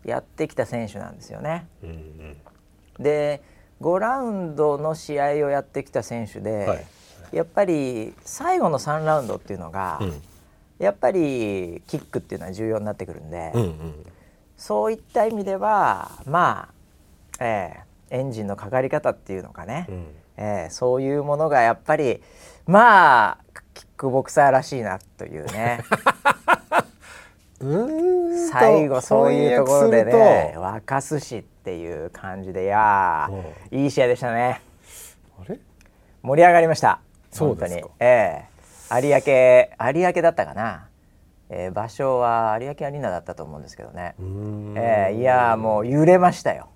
[0.04, 1.66] やってきた選手なんですよね。
[1.82, 2.36] うんうん、
[3.02, 3.42] で
[3.80, 6.86] 5ラウンドの試合をやってきた選手で、はい、
[7.32, 10.22] やっぱり最後の3ラウンドっていうのが、うん、
[10.78, 13.94] やっぱりキックっていうのは重要になってくるんで、うんうん、
[14.56, 16.68] そういった意味ではま
[17.38, 22.20] あ、えー、エンジンのかかり方っていうのかね、うん、えー、そういうものがやっぱり
[22.66, 23.38] まあ
[23.74, 25.80] キックボクサーらしいなというね。
[28.52, 33.30] 最後そういうところでね沸かすしっていう感じでいや
[33.70, 34.60] いい試合でしたね。
[36.22, 37.00] 盛り上がりました。
[37.38, 37.74] 本当に。
[37.74, 38.44] ええ。
[38.50, 38.55] ー、
[38.90, 40.88] 有明有明だったかな、
[41.50, 44.14] えー、場所は有明アリーナだったと思うんですけどね。
[44.76, 46.68] えー、いやもう揺れましたよ。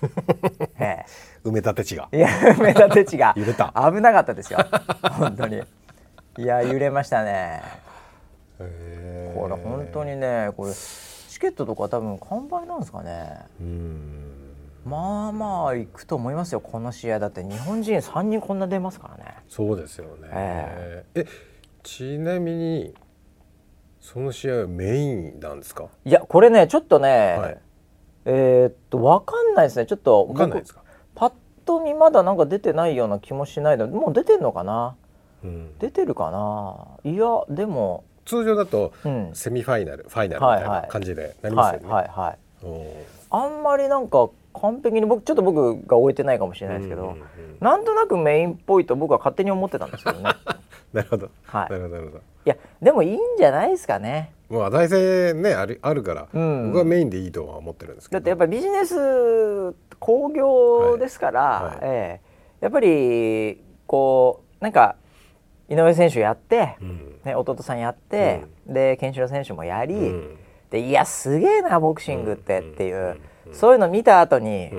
[0.78, 2.08] えー、埋め立て地が。
[2.12, 3.34] いや埋め立て地が。
[3.38, 3.72] 揺れた。
[3.74, 4.58] 危なかったですよ。
[5.18, 5.62] 本当に。
[6.36, 7.62] いや揺れましたね。
[8.58, 13.40] これ本当にねこれチケットとか多分完売なんですかね。
[14.84, 17.18] まあまあ行くと思いますよこの試合。
[17.18, 19.34] だって日本人3人こんな出ますからね。
[19.48, 20.28] そうですよね。
[20.30, 21.26] えー、え
[21.84, 22.94] ちなみに
[24.00, 25.88] その試合はメインなんですか？
[26.04, 27.58] いやこれねちょっとね、はい、
[28.24, 29.86] えー、っと分かんないですね。
[29.86, 30.82] ちょっと分かんないですか？
[31.14, 31.32] パッ
[31.64, 34.96] と見まだなんか出てないような気もしないでもう出てんのかな、
[35.44, 36.86] うん、出てるかな？
[37.10, 38.94] いやでも通常だと
[39.34, 41.86] セミファイナル、うん、ファイナルみたいな感じでなりますよね。
[41.86, 42.38] はいはい、
[43.30, 47.24] あんまりなんか完璧に僕ちょっと僕が終えてないかもしれないですけど、うんうんうん、
[47.60, 50.30] なんとなくメインっぽいと僕は勝手に思ってたんですけどね。
[50.94, 51.30] なるほど。
[51.42, 51.70] はい。
[51.70, 52.18] なるほどなるほど。
[52.18, 54.32] いやでもいいんじゃないですかね。
[54.48, 58.20] もう話題性ねあるあるから、うん、僕はメインでいいとは思ってるんですけど。
[58.20, 64.96] だってやっぱりビジネス興行ですから、はいはい、えー、やっぱりこうなんか
[65.68, 70.36] 井上選手やって、うん、ね、弟さんやって、うん、でケンシロウ選手もやり、うん、
[70.70, 73.18] でいやすげえなボクシングってっていう、
[73.52, 74.70] そういうの見た後に、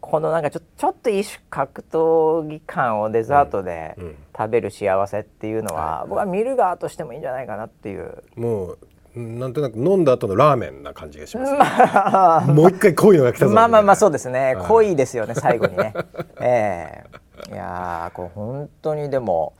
[0.00, 3.96] このなんかちょちょっと一種格闘技感をデザートで
[4.36, 8.22] 食べる幸せっていうのは、僕は見る側としてもいいんじゃないかなっていう。
[8.36, 8.78] もう
[9.14, 13.54] なんとなく飲んだ後のラーメンな感じがします、ね、まあ、もう一回濃いのが来たぞ。
[13.54, 14.96] まあまあまあそうですね、濃い。
[14.96, 15.92] ですよね最後にね。
[16.40, 17.50] ええ。
[17.50, 19.54] ー、いやこれ本当にでも、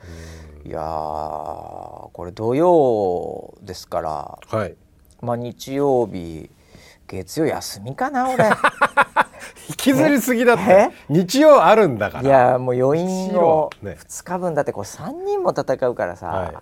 [0.65, 4.75] いやこれ土曜ですから、はい、
[5.21, 6.49] まあ日曜日
[7.07, 8.49] 月曜休みかな俺
[9.69, 10.91] 引きずりすぎだって。
[11.09, 12.23] 日曜あるんだから。
[12.23, 14.53] いやもう余韻の2日分。
[14.53, 16.55] だってこう3人も戦うからさ、はいはい、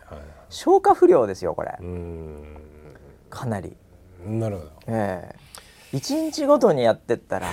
[0.50, 1.78] 消化不良ですよこれ。
[3.30, 3.76] かなり。
[4.26, 4.72] なるほど。
[4.88, 5.52] ええ。
[5.94, 7.48] 1日ごとにやってったら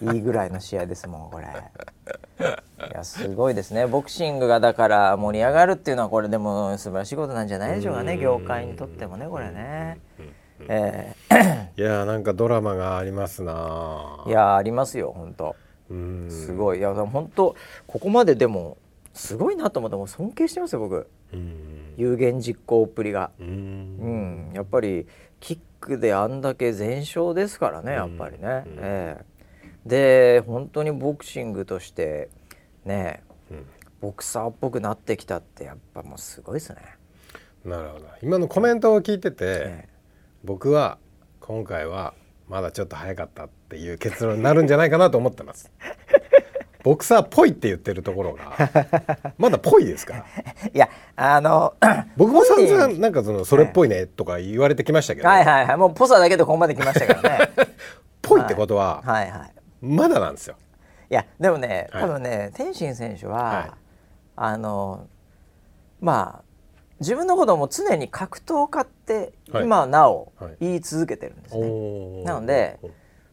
[0.14, 1.46] いいぐらいの試合ですもんこれ。
[1.46, 3.86] いやすごいですね。
[3.86, 10.00] ボクシングがだから盛り上がるっていうのはこれでも素晴らしいことなんじゃないでしょうかね業界にとってもねこれね。
[10.68, 15.56] えー、いやなんかドラマがありますないやありますよ本当。
[16.28, 16.78] すごい。
[16.78, 18.76] いや本当ここまででも
[19.14, 21.08] すごいなと思っても尊敬してますよ僕。
[21.96, 23.30] 有言実行っぷりが。
[23.38, 24.50] うん。
[24.54, 25.06] やっぱり
[25.40, 32.28] キックであんだけ全勝ですからねやっぱりね、えー、で本当にボクシングとして
[32.84, 33.66] ね、うん、
[34.00, 36.76] ボクサーっぽくなってきたってやっぱもうすごいですね。
[37.64, 38.06] なるほど。
[38.22, 39.88] 今のコメントを聞いてて、え
[40.48, 40.96] 僕は
[41.40, 42.14] 今回は
[42.48, 45.70] まだちょっと早かったっていう結論になるんじゃないかなと思ってます。
[46.82, 48.56] ボクサーっぽいって言ってるところが
[49.36, 50.14] まだぽいですか？
[50.14, 50.24] ら
[50.72, 51.74] いやあの
[52.16, 55.76] 僕も散々なんかそのそれっぽいねとか言われてきましたけど、はいはいはい。
[55.76, 57.50] もうぽさだけでここまで来ましたからね。
[58.22, 59.30] ぽいってことは、はい。
[59.30, 59.52] はい、
[59.84, 60.56] まだなんですよ。
[61.10, 63.70] いやでもね多分ね、天心選手は、はい、
[64.36, 65.08] あの
[66.00, 66.47] まあ
[67.00, 69.32] 自分のことも常に格闘家って
[69.62, 71.62] 今なお言い続けてるんですね。
[71.62, 71.66] は
[72.22, 72.78] い、なので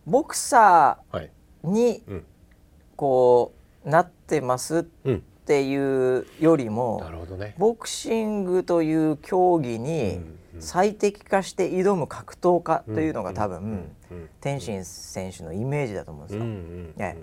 [0.06, 1.30] ボクサー
[1.64, 2.04] に
[2.96, 3.54] こ
[3.86, 4.84] うなってますっ
[5.46, 7.04] ていうよりも、
[7.38, 10.22] ね、ボクシングという競技に
[10.60, 13.96] 最適化して挑む格闘家というのが多分、
[14.42, 16.46] 天心選手のイメージだと思うんですよ。
[16.46, 17.18] ね、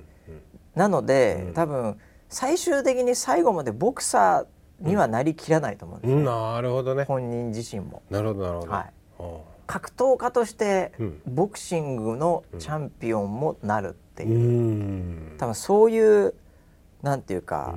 [0.75, 4.47] なので、多分最終的に最後までボクサー
[4.83, 7.05] にはなりきらないと思うんですよ、ね、なるほどね。
[7.05, 8.03] 本人自身も。
[8.11, 8.73] なるほどなるほど。
[8.73, 8.93] はい。
[9.67, 10.93] 格闘家として
[11.27, 16.35] ボクシングのチャンピオンもなるっていう、多分そういう
[17.03, 17.75] なんていうか、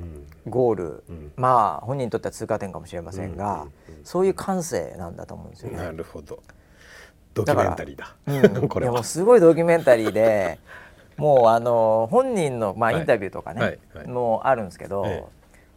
[0.48, 1.04] ゴール、
[1.36, 3.66] まあ本人にとっては通過点かもしれませんが、
[4.04, 5.78] そういう感性なんだと思うんですよね。
[5.78, 6.42] なるほど。
[7.34, 8.16] ドキュメンタリーだ。
[8.26, 10.58] うん、これもすごいドキュメンタリーで
[11.16, 15.24] もうあの本人の、まあ、インタビューとかね、はいはい、もあるんですけど、ええ、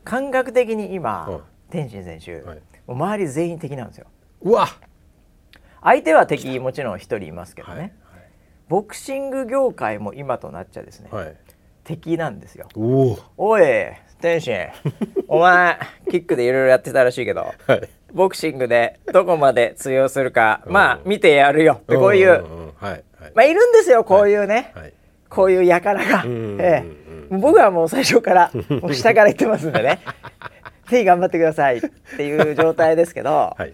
[0.03, 4.07] 感覚的に今、天心選手、はい、周り全員敵なんですよ。
[4.41, 4.67] うわ。
[5.81, 7.81] 相手は敵もちろん一人いますけどね、はい。
[7.81, 7.91] はい、
[8.67, 11.35] ボクシング業界も今となっちゃですね、はい、
[11.83, 12.67] 敵なんですよ。
[13.37, 13.63] おい
[14.21, 14.67] 天心。
[15.27, 22.43] お前キックでいろいろやってたらしいけど、はい、ボクシングでどこまで通用するか、まあ見てやるよってこういう、
[22.81, 24.93] まあいるんですよこういうね、はい、
[25.29, 26.98] こういう輩が、ええ、
[27.29, 29.99] 僕はもう最初から もう下から言ってますんでね。
[30.89, 31.77] ぜひ頑張ってください。
[31.77, 31.81] っ
[32.17, 33.73] ていう状態ですけど、 はいはい、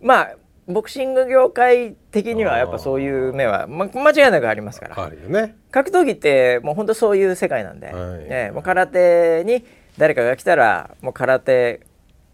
[0.00, 0.32] まあ
[0.68, 9.64] ボクシング業界的にはやっぱそういう目は、ま、間違いなくありますから、ね、格闘技ってもう本当そういう世界なんで、はい、ね、もう空手に
[9.98, 11.80] 誰かが来たらもう空手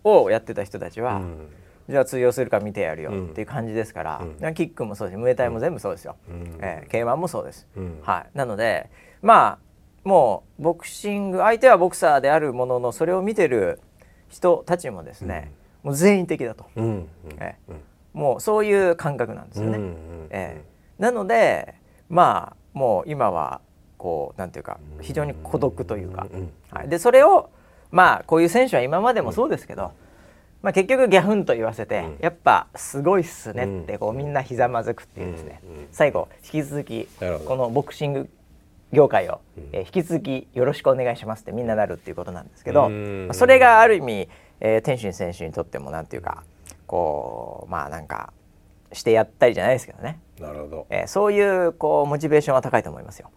[0.04, 1.48] をやってた人たちは、うん、
[1.88, 5.16] じゃあ通用するか見てやるよっていう感じですから、うん、キックもそうです。
[5.16, 7.66] しムエタイも全部そうですよ、うん、えー、K1 もそうです、
[8.02, 8.90] はい、なので
[9.22, 9.67] まあ
[10.04, 13.80] もうボクシング相手はボクサーであるもののそれを見てる
[14.28, 17.74] 人たちもですね、もう全員的だと、えー
[18.18, 19.78] もうそういう感覚なんですよね。
[20.30, 21.74] えー、なので
[22.08, 23.60] まあもう今は
[23.96, 26.26] こうなんていうか非常に孤独というか、
[26.70, 27.50] はい、でそれを
[27.92, 29.92] まあこういう選手は今までもそうですけど、
[30.62, 35.60] まあ、結局ギャフンと言わせて、やっぱすごいっすねってこうみんなひざまずくっていうですね、
[35.92, 37.08] 最後引き続き
[37.46, 38.28] このボクシング
[38.92, 39.40] 業界を、
[39.72, 42.90] えー、引き続きよろしくお願いしますってみんななるっていうことなんですけど、
[43.32, 44.28] それがある意味、
[44.60, 46.42] えー、天心選手にとってもなんていうか
[46.86, 48.32] こうまあなんか
[48.92, 50.20] してやったりじゃないですけどね。
[50.40, 53.30] なるほど、えー、そういうこうモチベーションは高いと思いますよ。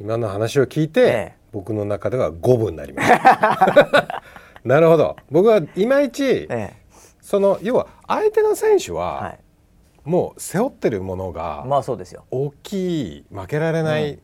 [0.00, 4.22] 今の話を聞いて、えー、僕の中では五分になりました
[4.64, 5.16] なるほど。
[5.30, 6.72] 僕はいまいち、えー、
[7.20, 9.38] その要は相手の選手は、はい、
[10.04, 12.24] もう背負ってるものがまあそうですよ。
[12.30, 14.20] 大きい負けられない、うん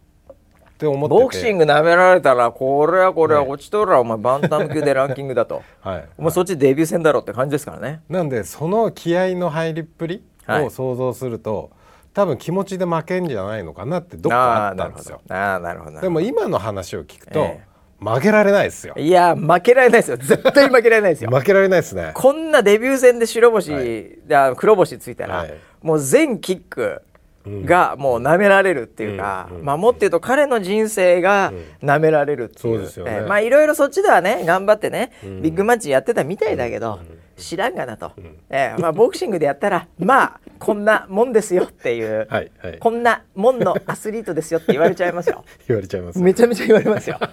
[0.74, 8.02] って思ってボクシングなめられたらこれはこれは落ちとるらお前バンタム級でランキングだと、 はい、お前そっちデビュー戦だろって感じですからね。
[8.08, 11.68] なんでその気合の入りっぷりを想像すると、はい、
[12.12, 15.20] 多分気持ちで負けんじゃないのかなってどっかあったんですよ。
[15.28, 16.00] ああなるほど。
[16.00, 18.94] でも今の話を聞くと、えー、負けられないですよ。
[18.96, 20.16] いや負けられないですよ。
[20.16, 21.30] 絶対負けられないですよ。
[21.32, 22.10] 負けられないですね。
[22.14, 27.00] こんなデビュー戦で白星、はい、黒星ついたら、はい、もう全キック
[27.46, 31.52] がもう舐められるっていうか、まあもっと言うと彼の人生が
[31.82, 37.00] 舐められるっていう,、えまあいろいろそっちではね頑張ってね、ビッグマッチやってたみたいだけど、
[37.36, 38.12] 知らんがなと、
[38.48, 45.44] えまあボクシングでやったらまあこんなもんですよっていう、はいはい、こんなもんのアスリートですよって言われちゃいますよ。
[45.68, 46.18] 言われちゃいます。
[46.20, 47.18] めちゃめちゃ言われますよ。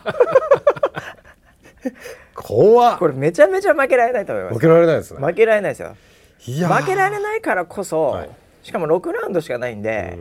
[2.36, 4.56] 怖これめちゃめちゃ負けられないと思います。
[4.56, 5.26] 負けられないですね。
[5.26, 5.96] 負けられないですよ。
[6.40, 8.30] 負けられないからこそ、はい
[8.64, 10.18] しかも6ラウンドしかないんで、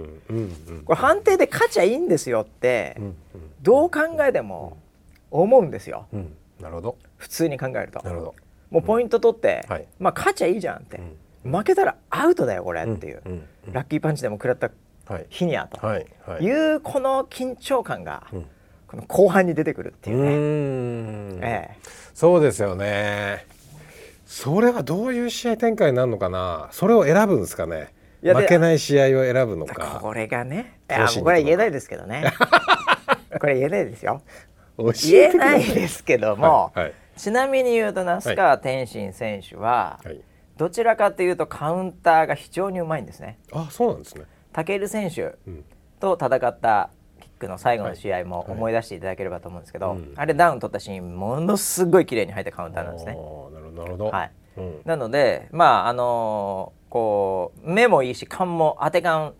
[0.84, 2.96] これ判定で勝ちゃいいんですよって、
[3.62, 4.76] どう考えても
[5.30, 6.06] 思うんですよ、
[6.60, 6.96] なるほど。
[7.16, 8.00] 普通に考えると。
[8.02, 8.34] なるほど。
[8.70, 9.64] もうポイント取って、
[9.98, 11.00] まあ勝ちゃいいじゃんって、
[11.44, 13.22] 負けたらアウトだよこれっていう、
[13.72, 14.70] ラッキーパンチでも食らった
[15.28, 15.78] 日にゃと、
[16.40, 18.26] いうこの緊張感が、
[18.86, 21.46] この後半に出てくるっていうね。
[21.46, 21.78] ええ、
[22.14, 23.46] そうですよね。
[24.26, 26.68] それはどういう試合展開になるのかな。
[26.70, 27.92] それを選ぶんですかね。
[28.22, 29.98] 負けない試合を選ぶのか。
[30.00, 32.24] これがねいやこれは言えないですけどね。
[33.40, 34.22] これ言えないですよ。
[34.76, 40.20] 言えないですけども、はいはい、ちなみに言うと那須川天心選手は、はい、
[40.56, 43.38] どちらかというとカウンターが非常にうまいんですね。
[43.52, 44.24] あそうなんですね。
[44.52, 45.34] 武選手
[46.00, 46.90] と戦った
[47.20, 53.12] キックの最後の試合も思い出していただければと思うんですけど、あれダウン取ったシーンものすごい綺麗に入ったカウンターなんですね。
[53.12, 54.06] なるほど。
[54.06, 59.32] はい、うん、なのでまああのーこう目もいいし勘も当て勘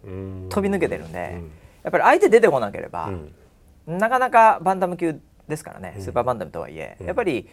[0.48, 1.42] 飛び抜けてるんで、
[1.82, 3.11] やっぱり相手出てこなければ、
[3.86, 7.48] なかなかバンタム級ですからね、スーパーバンタムとはいえ、やっぱり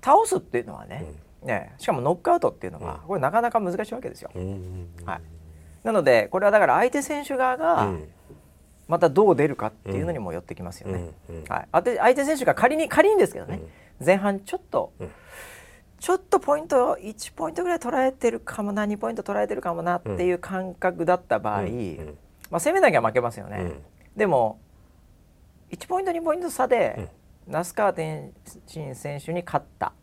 [0.00, 1.04] 倒すっていうのはね,、
[1.42, 4.30] ねしかもノックアウトっていうのは、これなかなか難しいわけですよ。
[5.04, 5.20] はい、
[5.82, 7.92] なのでこれはだから相手選手側が、
[8.86, 11.10] またどう出るかっていうのにもよってきますよね。
[11.48, 13.60] はい、相手相手選手が仮に仮にですけどね、
[14.04, 14.92] 前半ちょっと、
[16.04, 22.18] ちょっとポイント1ポイントぐらい取られてるかもな2ポイント取られてるかもなっていう感覚だった場合、うん、
[22.50, 23.82] まあ、攻めなきゃ負けますよね、うん、
[24.14, 24.60] でも
[25.70, 27.08] 1ポイント2ポイント差で、
[27.48, 28.34] 那須川天
[28.66, 29.94] 心選手に勝った、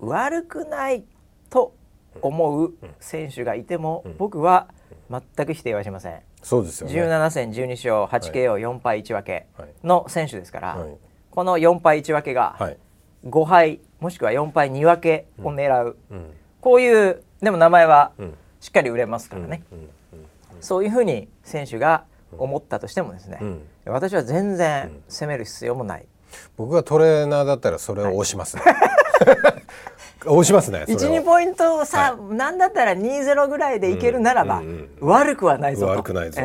[0.00, 1.04] 悪くない
[1.48, 1.76] と
[2.20, 4.66] 思う選手がいても、僕は
[5.08, 6.20] 全く否定はしません。
[6.42, 9.46] そうですよね、17戦12勝 8KO4 敗1分け
[9.84, 10.96] の選手ですから、はい、
[11.30, 12.56] この4敗1分けが
[13.24, 16.30] 5敗もしくは4敗2分けを狙う、うん、
[16.60, 18.12] こういうでも名前は
[18.60, 19.62] しっかり売れますからね、
[20.60, 22.04] そういうふうに選手が
[22.36, 23.40] 思ったとしてもですね、
[23.86, 26.06] 私は全然攻める必要もない。
[26.56, 28.62] 僕がトレーナーだったらそれを押しますね。
[30.26, 30.84] 押しますね。
[30.86, 34.66] 一二ポイントさ、はい、なんだったら二ゼロぐらいでいけるならば、うん。
[34.66, 34.88] うん。
[35.00, 36.42] うん、悪くはないぞ悪くないぞ。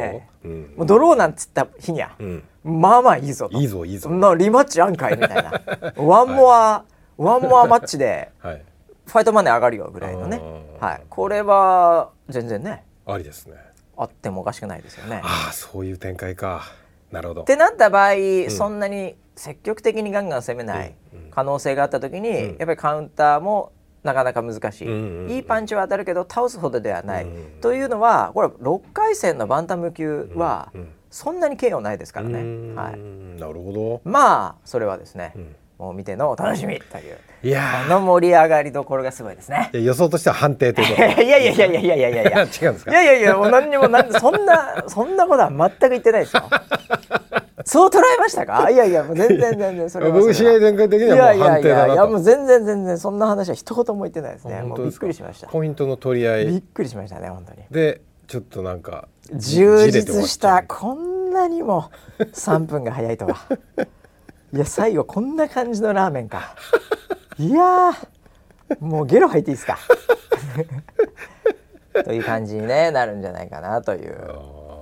[0.78, 4.10] もうドローなんつった日には、うん、まあまあいいぞいいぞいいぞ。
[4.10, 5.62] のリマッチあんかいみたいな。
[5.98, 8.62] ワンモア、はい、ワンモアマッチで、はい、
[9.06, 10.42] ファイトマネー上がるよぐらいのね。
[10.80, 11.02] はい。
[11.10, 12.84] これは全然ね。
[13.06, 13.56] ありですね。
[13.98, 15.22] あってもおかしくないですよね。
[15.24, 16.64] ああそういう展開か。
[17.12, 17.42] なるほど。
[17.42, 20.94] ってなった場合、うん、そんなに積極的にガンガン攻めない
[21.32, 23.72] 可能性があった時に、やっぱりカウンターも
[24.04, 27.28] なかなか難しい、いいパンチは当たるけど倒すほどではない、
[27.62, 30.72] というのはこれ6回戦のバンタム級は
[31.10, 33.00] そんなに KO ないですからね、はい、
[33.40, 34.02] なるほど。
[34.04, 35.34] まあそれはですね、
[35.78, 39.70] もう見てのお楽しみといういやあの盛り上がりどころがすごいですね。
[39.74, 42.92] 予想としては判定ということいやいやいやいやいやいやいや 違うんですか？
[42.92, 46.44] いやいやいやもう何にもなんそんなそんなことは全く言ってないですよ。
[47.68, 48.70] そう捉えましたか？
[48.70, 51.94] いやいやもう全然全然それは僕試合展開的にはもう判定だなと。
[51.94, 54.62] いやもう全然全然そんな話は一言も言ってないですね。
[54.62, 55.48] もうびっくりしました。
[55.48, 56.46] ポイントの取り合い。
[56.48, 57.60] びっくりしましたね本当に。
[57.70, 63.36] でちょっとなんか充実したこんなにも3分が早いとは
[64.56, 66.56] いや最後こんな感じのラーメンか
[67.38, 67.92] いや
[68.80, 69.78] もうゲロ吐いていいですか
[72.06, 74.16] という感じに、ね、なるんじゃないかなという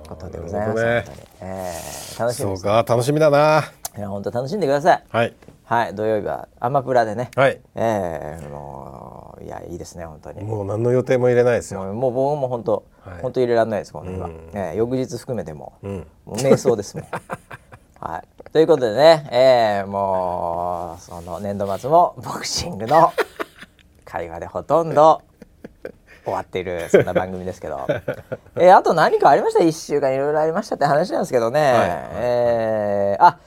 [0.08, 0.84] ことでございます。
[0.84, 1.04] ね、
[1.40, 3.64] えー、楽しみ、ね、そうか楽しみだな。
[3.96, 5.04] いや本当楽しんでください。
[5.08, 5.34] はい。
[5.64, 7.30] はい、土曜日はアマプラでね。
[7.34, 7.60] はい。
[7.74, 10.42] ええー、もういやいいですね本当に。
[10.44, 11.82] もう何の予定も入れないですよ。
[11.94, 14.30] もう僕も本当、はい、本当入れられないですこの日は。
[14.52, 17.06] えー、翌日含めても、うん、もう瞑想ですもん。
[18.00, 18.33] はい。
[18.54, 23.12] ということでね、えー、もうその年度末もボクシングの
[24.06, 25.22] 会話でほとんど
[26.22, 27.84] 終わっているそんな番組ですけど、
[28.54, 31.72] えー、あと何かありました？1週間いろいろありましたって話なんですけどね、はい、
[32.12, 33.38] えー、あ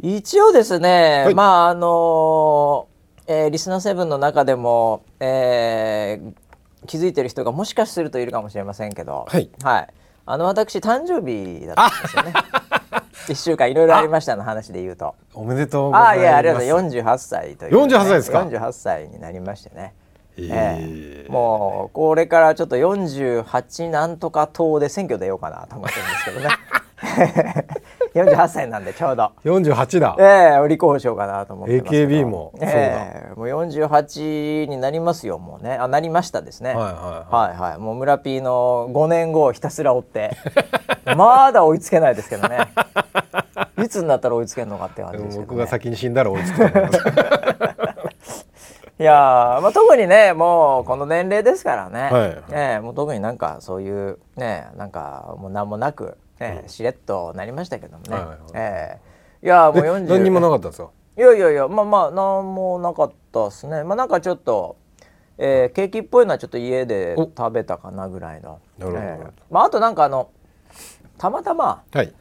[0.00, 2.86] 一応ですね、はい、まああの
[3.26, 9.88] えー、リスナーセブンの中でも、えー、気づいてる人がもしかするといるかもしれませんけど、はい、はい、
[10.24, 12.32] あの私誕生日だったんですよね。
[13.28, 15.14] 一週間いろいろありましたの話で言うと。
[15.34, 16.10] おめでとうございます。
[16.10, 17.78] あいやありがとう四十八歳という、ね。
[17.78, 18.38] 四十八歳ですか？
[18.40, 19.94] 四十八歳になりましてね。
[20.38, 27.66] えー、もうこれからちょっと48なんとか党で選挙出ようかなと思ってるんですけどね
[28.14, 29.32] 48歳なんでちょうど。
[29.44, 30.16] 48だ。
[30.18, 32.52] ええー、立候補しようかなと思ってます AKB も。
[32.60, 35.74] ええー、もう48になりますよもうね。
[35.74, 36.74] あなりましたですね。
[36.74, 40.30] はいはいはい、はいはい、もう村 P の5年後をひたすら追って。
[41.16, 42.58] まだ追いつけないですけどね。
[43.82, 46.90] いつになったら追いつけるのかって感じですけど、ね、僕が先に死んだら追いつくと思い。
[46.90, 46.92] ま
[48.22, 48.46] す
[48.98, 60.90] いやまあ、特にねもうこの年齢ですからね、はい、えー、もう特になんかそういうねなんかもう何もなく、ね、うん、しれっとなりましたけどもね、はいはい、えー、いやもう40何にもなかったですか？
[61.16, 63.84] いやいやいやまあまあ何もなかったですね。
[63.84, 64.76] まあなんかちょっと、
[65.38, 68.60] えー、ケーキっぽいのはちょっと家で食べたかなぐらいの。
[68.78, 70.30] なるほど、えー、まあ、あとなんかあの
[71.18, 72.12] たまたま、はい、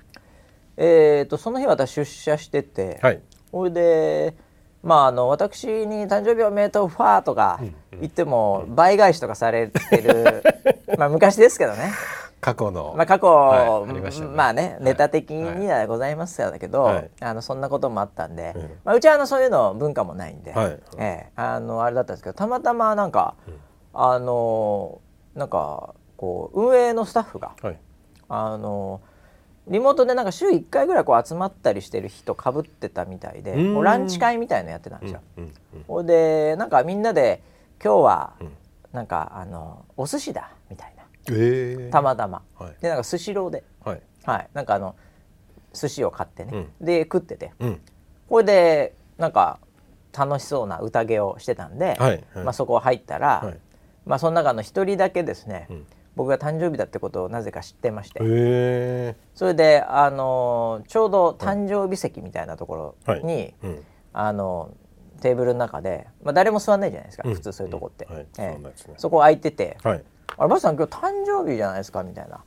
[0.78, 4.36] えーと、その日私出社してて、はい、それで
[4.84, 7.60] まあ、あの私に誕生日おめでとうファーとか
[8.00, 10.44] 言っても倍返しとかされてる
[10.98, 11.92] まあ昔ですけどね
[12.42, 23.54] 過去の、まあ、過去、はい、あね、まあねネタ的にはございますけど、はい、あのそんなこともあったんで、まあ、うちはあのそういうの文化もないんで、はい、ええ、あのあれだったんですけどたまたまなんか、うん、
[23.94, 25.02] あの
[25.36, 27.56] なんかこう運営のスタッフが、
[28.28, 29.02] あの
[29.68, 35.22] リモートでなんか週1回ぐらいこう集まったりしてる人かぶってたみたいでランチ会みたいのやってたんですよ。
[35.88, 37.44] ほ、うん、でなんかみんなで
[37.84, 38.34] 今日は
[38.94, 40.52] なんかあのお寿司だ
[41.30, 44.96] えー、たまたま、はい、でなんかスシローで、はい、はい、なんかあの
[45.74, 47.82] 寿司を買ってね、うん、で食ってて、うん、
[48.28, 49.60] これでなんか
[50.18, 51.98] 楽しそうな宴をしてたんで、はい。
[51.98, 53.58] はい、まあ、そこ入ったら、はい、
[54.06, 55.86] まあ、その中の一人だけですね、うん。
[56.16, 59.16] 僕が誕生日だってことをなぜか知ってまして。
[59.34, 63.54] それであのちょうど誕生日席みたいなところに、
[64.14, 64.72] あの
[65.22, 68.08] テーブルの中で、まあ、誰も座んないじゃないですか、普通そういうとこって、
[68.40, 68.58] え
[68.98, 70.04] そこ空いてて「はい、
[70.42, 72.44] あれバスさん今日誕生日じゃないですか」みたいな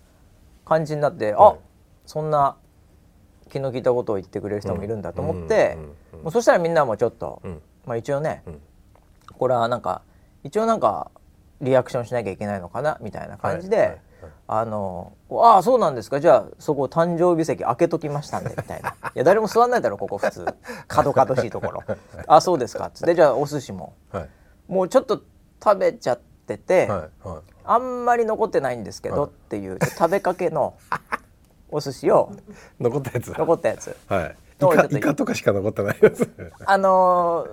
[0.64, 1.56] 感じになって、はい、あ
[2.06, 2.56] そんな
[3.48, 5.78] 気の利いたことを言ってくれる人もいるんだと思って、
[6.24, 7.40] もうそしたらみんなもちょっと、
[7.86, 8.42] まあ、一応ね、
[9.38, 10.02] これはなんか
[10.42, 11.12] 一応なんか
[11.60, 13.98] リアクションしなきゃいけないのかなみたいな感じで、はいはい
[14.46, 20.46] あのああそうなんですかじゃあそこ誕生日席開けときましたんでみたいな「いや誰も座んないだろここ普通。
[20.88, 21.82] 角々しいところ。
[22.26, 23.14] あそうですか」っつって。
[23.14, 24.28] じゃあお寿司も、はい、
[24.66, 25.20] もうちょっと
[25.62, 30.74] 食べちゃってて、はいはい、あんまり残ってないんですけどっていう食べかけの
[31.70, 32.32] お寿司を
[32.78, 34.36] 残ったやつ残ったやつはい
[34.90, 36.30] イカとかしか残ってないやつ
[36.64, 37.46] あの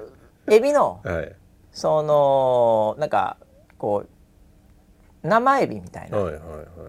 [0.45, 1.36] ー、エビの、はい、
[1.72, 3.38] そのなんか
[3.78, 6.18] こう生エビみたいな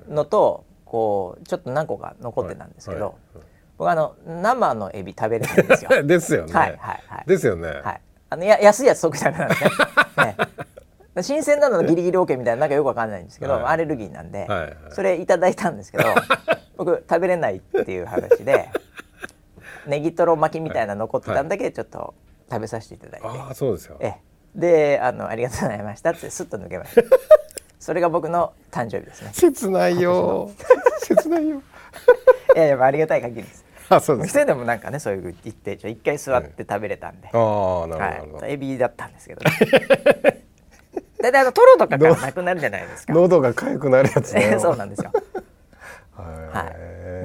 [0.09, 3.19] のと、こうちょっと何個か残ってたんですけど、
[3.79, 5.91] 僕あの生のエビ食べれないんですよ。
[6.05, 6.53] ですよね。
[6.53, 7.25] はいはいはい。
[7.27, 7.69] ですよね。
[7.69, 8.01] はい。
[8.31, 9.61] あのや安いやつ即食べなんでね。
[10.17, 10.37] ね
[11.21, 16.05] 新鮮なのギリギリ OK みたいななんかよくわかんないんですけど、はい、アレルギーなんで、はいはい、それいただいたんですけど
[16.79, 18.71] 僕食べれないっていう話で
[19.87, 22.15] ネギトロ巻きみたいな残ってたんだけど、ちょっと
[22.51, 23.27] 食べさせていただいて。
[23.27, 23.97] ああそうですよ。
[24.01, 24.15] え
[24.55, 27.03] であの「ありがとうございました」ってスッと抜けました。
[27.81, 29.31] それが僕の誕生日ですね。
[29.33, 30.51] 切ないよ。
[31.01, 31.63] 切ないよ。
[32.55, 33.65] いやいやありがたい限りです。
[33.89, 40.42] あそうです一でもなんかねそういう言って一回座って食べれたんで、はい、ああなるほど、はい、エビだったんですけどね
[41.23, 45.11] 大体あのトロとかからなくなるじゃないですか喉が痒くなるやつね そうなんですよ
[46.17, 46.75] は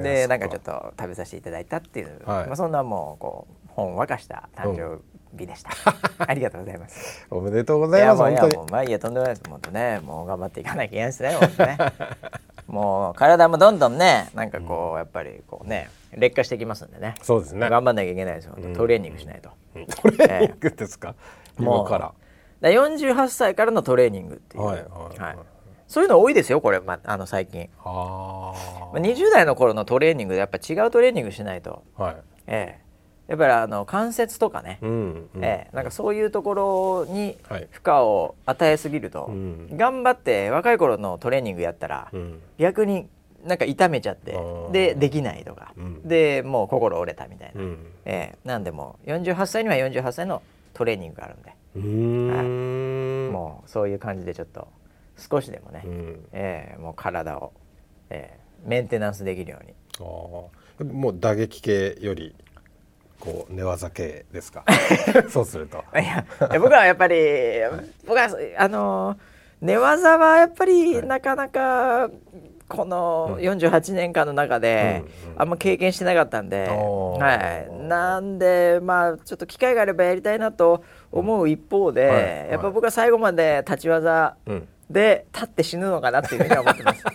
[0.00, 5.00] いでなんかちょっと食べさせていただいたっていう、はい、まあそんなもうこうほんわかした誕生
[5.36, 5.70] 日でした。
[6.26, 7.26] ありがとうございます。
[7.30, 8.30] おめでとうございます。
[8.30, 9.48] いやもうまあいやとんでもないです。
[9.48, 11.38] もっねもう頑張っていかなきゃいけないですね。
[11.64, 11.78] ね
[12.66, 17.14] もう体もどんどんねなんかこう、うん、やっぱりこうね劣化してきますんでね。
[17.22, 17.68] そうですね。
[17.68, 18.56] 頑張んなきゃいけないですよ。
[18.74, 19.50] トレーニングしないと。
[19.74, 21.14] うん、トレーニングですか？
[21.58, 22.12] えー、もうから。
[22.60, 24.64] だ48歳からのトレーニングっていう。
[24.64, 25.36] はいはい、はい。
[25.86, 27.70] そういうの多いですよこれ、まあ、の最近。
[27.82, 28.52] あ、
[28.92, 32.16] まあ、20代の頃のトレーニングでやっぱ違うトレーニングしないと、はい。
[32.46, 32.88] ええ、
[33.28, 37.36] やっぱりあの関節とかね、うんうん、えー、なんかそういうところに
[37.70, 43.06] 負荷を与えすぎると、はい、頑張って若い頃のトレーニングやったら、うん、逆に
[43.44, 44.36] なんか痛めちゃって
[44.72, 50.42] でできないとか、うん、でもう心折れたみたいな、うん、えー、なんでも48歳には48歳の
[50.72, 54.68] トレーニングがあるんではい、もうそういう感じでちょっと
[55.16, 57.52] 少しでもね、うん、えー、もう体を、
[58.10, 59.74] えー、メンテナンスできるように。
[60.00, 60.04] あ
[60.84, 62.34] もう打撃系より
[63.18, 64.64] こう寝技系ですか？
[65.28, 65.82] そうすると。
[65.94, 66.24] いや
[66.60, 67.16] 僕はやっぱり
[68.06, 69.16] 僕はあの
[69.60, 72.10] 寝技はやっぱりなかなか
[72.68, 75.02] この48年間の中で
[75.36, 84.36] あんま経験してなかったんで、はい、なんでまあちょっと機会があればやりたいなと思う一方で、やっぱ僕は最後まで立ち技
[84.90, 87.04] で立って死ぬのかなっていうふうには思ってます。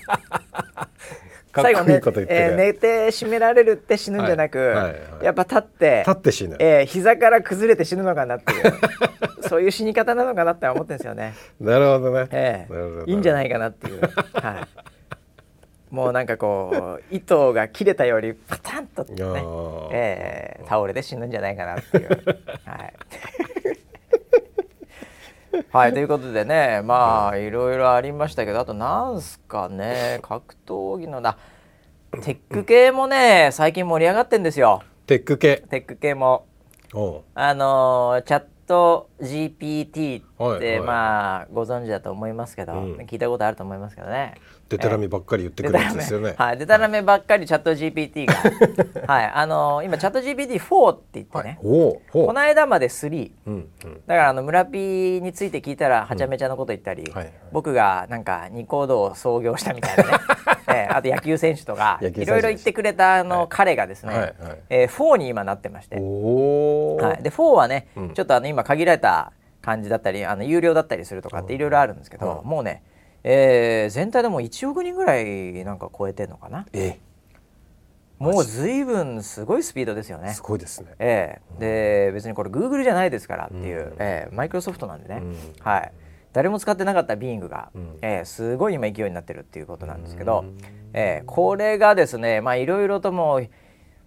[1.56, 4.76] 最後ね、えー、寝て締められるって死ぬんじゃなく、はい。
[4.76, 4.86] はい。
[4.86, 4.89] は
[5.22, 8.74] い、やっぱ立って立って死ぬ、えー、膝から崩れて死ぬのかなっていう
[9.48, 11.36] そういう死に方なのかなって思ってるんですよね。
[11.62, 14.02] なるほどね、えー、いいんじゃないかなっていう。
[14.34, 14.68] は
[15.91, 15.94] い。
[15.94, 19.16] もうなんかこう糸が切れたよりパタンとね、
[19.91, 22.10] えー、倒れて死ぬんじゃないかなっていう。
[22.66, 22.94] はい
[25.74, 25.94] はい。
[25.94, 27.50] ということでねまあい。
[27.50, 31.36] ろいろありましたけどあとなんすかね格闘技のな
[32.22, 34.84] テック系もね最近盛り上がってんですよ。
[35.08, 35.64] テック系。
[35.72, 36.46] テック系も。
[37.34, 44.36] あのチャット GPT って、はいはい、まあご存知だと思いますけど、うん、聞いたことあると思いますけどね
[44.74, 46.34] デタラメばっかり言ってくるやつですよね。
[46.38, 48.34] はい、デタラメばっかりチャット GPT が、
[49.14, 52.02] はい、あのー、今チャット GPT4 って言ってね、はい、こ
[52.34, 60.10] の間まで3、うんうん、だからあの村ピーについて聞いたらはちゃめちゃなこと言ったり、うんはい、僕がなんかニコードを創業したみたいなね、
[60.68, 64.34] えー、あと野球選手とかいろいろ言ってくれたあの、彼がですね、はいはい、
[64.70, 66.02] えー、4に今なってまして、は
[67.20, 72.84] い、で4はね、うん、ちょっとあの今限られた感じだったりあの有料だったりするとかっていろいろあるんですけど、もうね
[73.24, 76.66] えー、全体でも1億人ぐらいなんか超えてんのかな？
[76.74, 77.00] え
[78.20, 80.34] もう随分すごいスピードですよね。
[80.34, 80.94] すごいですね。
[81.00, 81.58] ええ。
[81.58, 81.60] ー、
[82.08, 85.92] で別にこれグーグルじゃないですからっていう、うん、えー、マイクロソフトなんでね、うん、はい。
[86.32, 90.58] 誰も使ってなかったビーイングが、うん、えー、すごい今勢いになってるっていうことなんですけど、うん、
[90.94, 93.42] えー、これがですねまあいろいろとも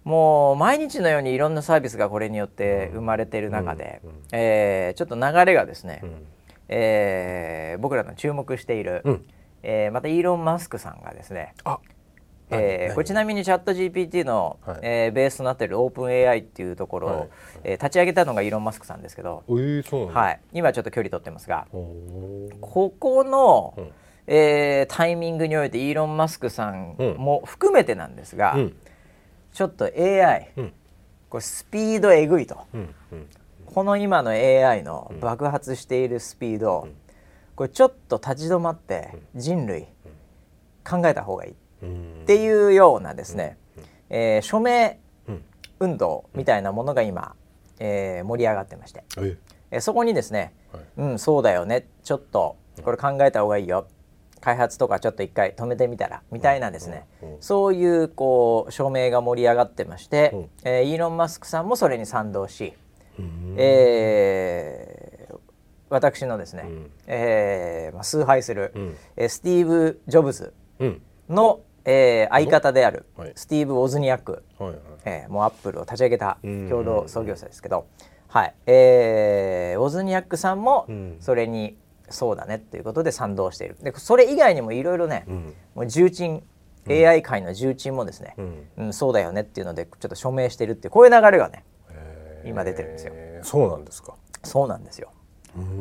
[0.03, 6.25] もう毎日のようにいろんなサービスがこれによって生まれている中で、うん、えー、ちょっと流れがですね、うん
[6.69, 9.25] えー、僕らの注目している、うん、
[9.63, 11.53] えー、またイーロン・マスクさんがですね
[12.49, 17.29] えー、これちなみにチャット GPT の、はい、えー、ベースとなっているオープン AI っていうところを、はい、
[17.65, 21.67] えー、立ち上げたのがイーロン・マスクさんですけど、えー、はい、今ちょっと距離取ってますが
[22.61, 23.91] ここの、うん、
[24.27, 28.75] えー、タイミングにおいてイーロン・マスクさんも含めてなんですが、うん、
[29.51, 30.73] ちょっと AI、うん、
[31.29, 32.95] これスピードえぐいと、うん。
[33.11, 33.27] うん、
[33.77, 36.87] この今の AI の爆発しているスピード、
[37.55, 39.85] これちょっと立ち止まって人類
[40.83, 43.55] 考えた方がいいっていうようなですね、
[44.09, 44.99] えー、署名
[45.79, 47.35] 運動みたいなものが今、
[47.77, 49.03] えー、盛り上がってまして、
[49.69, 53.87] えー、そこにですね、はい、うんそうだよねちょっとこれ考えた方がいいよ。
[54.41, 57.05] 開発とかちょっと一回止めてみたらみたいなですね、
[57.41, 62.73] そういうこう署名が盛り上がってまして、うえー、イーロン・マスクさんもそれに賛同し、
[63.57, 65.35] えー、
[65.89, 70.53] 私のですね、うん、えー、まあ、崇拝する、うん、えスティーブ・ジョブズ
[71.29, 77.87] の、うん、えー、相方である、はい、スティーブ・オズニアック、はいはい、えー、もうアップルを立ち上げた共同創業者ですけど、
[78.27, 78.53] はい。
[78.65, 80.87] えー、オズニアックさんも
[81.19, 81.77] それに
[82.09, 83.77] そうだねっていうことで賛同している。
[83.81, 85.25] でそれ以外にもいろいろね、
[85.75, 86.43] もう重鎮
[86.89, 88.35] AI 界の重鎮もですね、
[88.77, 88.93] うん。
[88.93, 91.63] そうだよねっていうのでちょっと署名してるってこういう流れがね
[92.45, 93.13] 今出てるんですよ。
[93.43, 94.15] そうなんですか。
[94.43, 95.11] そうなんですよ。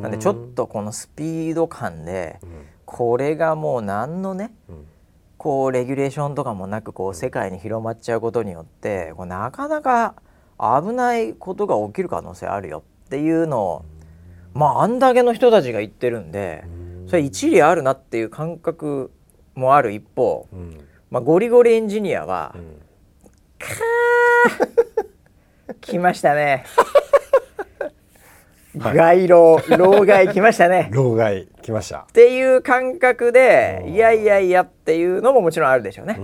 [0.00, 2.40] なんでちょっとこのスピード感で、
[2.84, 4.52] これがもう何のね、
[5.36, 10.14] こうレギュレーションとかもなくこう世界に広まっちゃうことによってこうなかなか
[10.58, 13.84] 危ないことが起きる可能性あるよっていうのを
[14.54, 16.64] まああんだけの人たちが言ってるんで
[17.06, 19.12] それ一理あるなっていう感覚
[19.54, 20.48] もある一方、
[21.10, 22.62] まあ、ゴリゴリエンジニアは、うん、
[23.58, 25.06] かー
[25.80, 26.64] 来ましたね。
[28.76, 30.90] 外労老害来ましたね。
[30.92, 32.00] 老害来ました。
[32.00, 36.18] っていう感覚でいやいやいやっていうのももちろんあるでしょうね。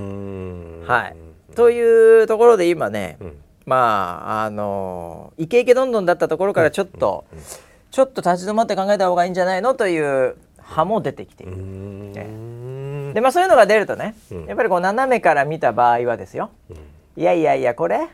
[0.86, 1.16] はい。
[1.54, 7.38] というところで今ね、うん、まああのイケイケどんどんだったところからちょっと、うん。
[7.38, 7.44] うん、
[7.90, 14.14] ちょっと立ち止まって考えた方がいいんじゃないのという派も出てきている、ね、でまあそういうのが出るとね、
[14.46, 16.50] やっぱりこう斜めから見た場合はですよ、
[17.16, 18.08] いやいやいやこれ？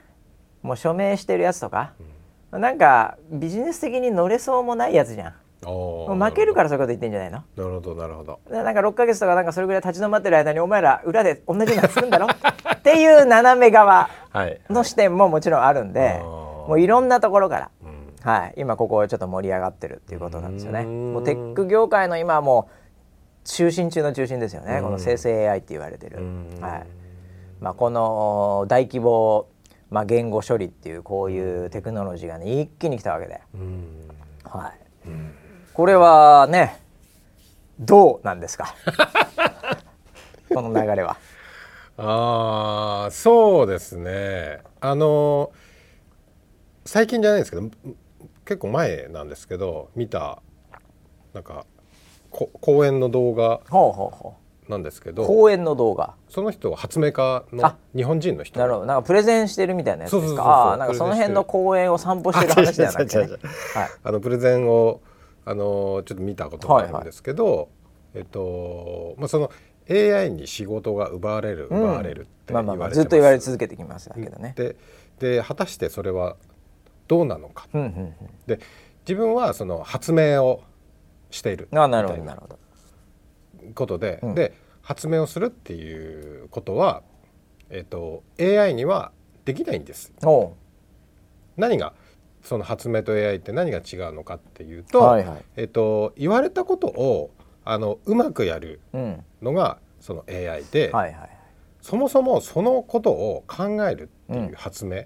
[0.62, 1.92] もう署名してるやつとか、
[2.50, 5.34] なんかビジネス的に乗れそうもないやつじゃん。
[5.60, 7.42] 負けるからそういうこと言ってんじゃないの？
[7.56, 8.40] なるほどなるほど。
[8.50, 12.26] なんか6か月とかなんかそれぐらい立ち止まってる間にお前ら裏で同じようなするんだろ？
[12.74, 14.08] っていう斜め側
[14.70, 20.84] の視点ももちろんあるんで、はい、もういろんなところから、うん、はい、今ここちょっと盛り上がってるっていうことなんですよね。
[20.84, 22.70] もうテック業界の今も
[23.44, 24.80] 中心中の中心ですよね。
[24.80, 26.18] この生成 AI って言われてる。
[26.60, 26.86] はい。
[27.60, 29.46] まあ、この大規模
[29.90, 33.40] まあ、言語処理っていうこういうテクノロジーがね一気に来たわけで、
[34.44, 34.72] はい、
[35.72, 36.80] これはね
[37.80, 38.74] どうなんですか？
[40.54, 41.16] この流れは。
[41.96, 44.60] ああそうですね。
[44.80, 45.52] あの
[46.84, 47.62] 最近じゃないですけど
[48.44, 50.40] 結構前なんですけど見た
[51.34, 51.66] なんか
[52.30, 53.60] こ講演の動画。
[53.70, 56.14] ほうほうほうなんですけど講演の動画。
[56.28, 58.60] その人は発明家の日本人の人。
[58.60, 58.86] なるほど。
[58.86, 60.42] なんかプレゼンしてるみたいなやつですか？
[60.42, 63.38] ああなんかその辺の講演を散歩してる話じゃなくて、ね、
[64.04, 65.00] あのプレゼンを
[65.44, 67.68] あのちょっと見たことがあるんですけど、はいはい、
[68.16, 69.50] えっとまあその
[69.90, 74.52] AI に仕事が奪われる、奪われるってまあまあ、まあ、ずっと言われ続けてきましたけどね。
[74.54, 74.76] で
[75.18, 76.36] で果たしてそれは
[77.08, 78.14] どうなのか、うんうんうん、
[78.46, 78.60] で
[79.08, 80.62] 自分はその発明を
[81.30, 81.68] している。
[81.72, 82.58] あなるほどなるほど
[83.74, 87.02] ことで、うん、で発明をするっていうことは、
[87.70, 89.12] えーと、AI には
[89.44, 90.12] できないんです。
[91.56, 91.92] 何が
[92.42, 97.30] その発明と AI って何が違うのかっていうと,、はいはい、えーと、言われたことを
[97.64, 98.80] あのうまくやる
[99.42, 101.30] のが、その AI で、はいはい、
[101.82, 105.04] そもそもそのことを考えるっていう発明っ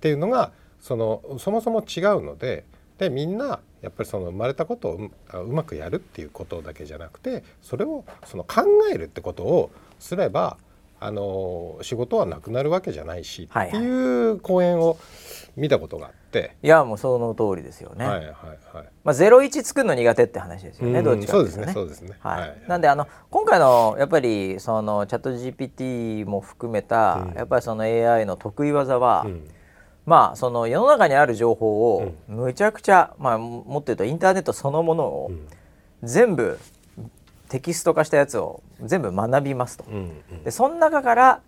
[0.00, 2.64] ていうのが、そのそもそも違うので
[2.98, 5.10] でみんなやっぱりその生まれたことを
[5.44, 10.56] うまくやるっていうことだけじゃなくてそれをその考えるってことをすれば
[10.98, 14.98] あの仕事はなくなるわけじゃないし、はいはい、っていう講演を
[15.56, 18.06] 見たことがあっていやもうその通りですよね。
[18.06, 18.88] はいはいはい。
[19.04, 21.02] まあゼロ一作るの苦手って話ですよね。
[21.02, 22.16] どっちかそうですねそうですね。
[22.20, 22.40] はい。
[22.40, 29.24] はい、なんであの今回のやっぱりそのチャット GPT も含めた、うん、やっぱりその AI の得意技は。
[29.26, 29.48] うん
[30.06, 35.32] まあその世の中にある情報をむちゃくちゃ、まあ、もっと言うとインターネットそのものを
[36.02, 36.58] 全部
[37.48, 39.84] テキスト化したやつを全部学びますと。
[40.44, 41.40] でその中から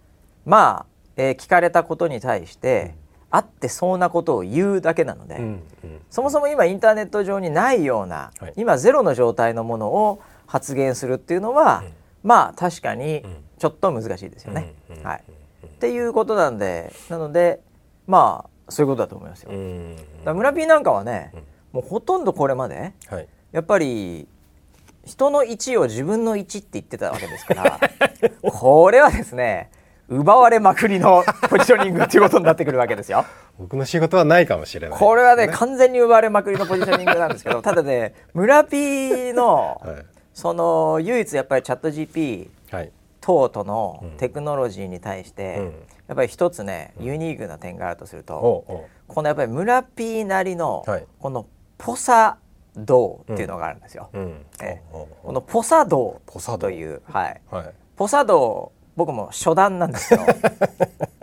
[0.45, 0.87] まあ、
[1.17, 2.95] えー、聞かれたことに対して、
[3.31, 11.93] あってそうなことを言うだけなので、うんうん、そもそも今インターネット上にないような、はい、今ゼロの状態のものを発言するっていうのは、うん、
[12.23, 13.23] まあ確かに、
[13.59, 14.73] ちょっと難しいですよね。
[15.03, 15.25] はい、
[15.67, 17.61] っていうことなんでなので
[18.09, 19.53] まあそういうことだと思いますよ。
[20.25, 21.31] だ村 P なんかはね、
[21.73, 24.27] もうほとんどこれまで、はい、やっぱり
[25.05, 27.81] 人の位置を自分の位置って言ってたわけですから
[28.51, 29.71] これはですね
[30.09, 33.27] 奪われまくりのポジショニングっていうことになってくるわけですよ。
[33.59, 42.49] 僕の仕事はないかもしれない、これはね完全に奪われまくりのポジショニングなんですけどただね 村 P の、はい、その唯一やっぱりチャット GP
[43.21, 45.75] 等とのテクノロジーに対して、うん、
[46.09, 51.47] やっぱり一つね、ユニークな点があるとすると、うん、このやっぱり村 P なりの、はい、この
[51.77, 52.39] ポサ
[52.77, 54.11] 道っていうのがあるんですよ。
[54.63, 56.21] えこのポサ道
[56.59, 60.21] というはい、はい、ポサ道僕も初段なんですよ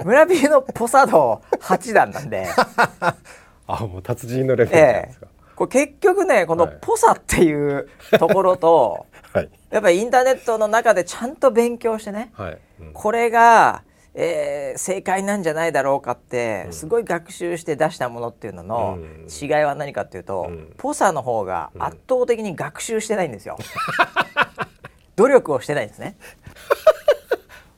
[0.05, 2.47] 村人のポサド8段なんで。
[3.67, 12.57] あもう達人のレベルですか、えー、これ結局ねこのポサっていうところと、 はい、やっぱりインターネットの中でちゃんと勉強してね、はい。
[12.79, 13.81] うん、これが、
[14.17, 18.97] えー、正解なんじゃないだろうかってすごい学習して出したものっていうのの
[19.29, 23.57] 違いは何かっていうと、うん、ポサの方が圧倒的に学習してないんですよ。
[25.17, 26.17] 努力をしてないんですね。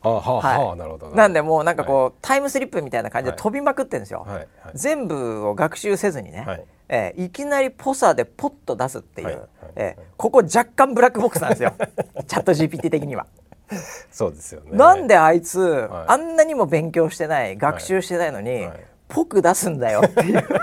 [0.01, 6.63] はあ、なるほどなんでもうなんかこう、はい、タイムスリップみたいな感じで飛びまくってるんですよ、はいはい、全部を学習せずにね、はい。
[6.89, 11.73] えー、いきなりポサでポッと出すっていう、はいはい、えー、ここ若干ブラックボックスなんですよ。
[12.27, 13.27] チャット GPT 的には。
[14.11, 14.69] そうですよね。
[14.71, 18.67] なんであいつ、あんなにも勉強してない学習してないのに、
[19.07, 20.43] ぽく出すんだよっていう。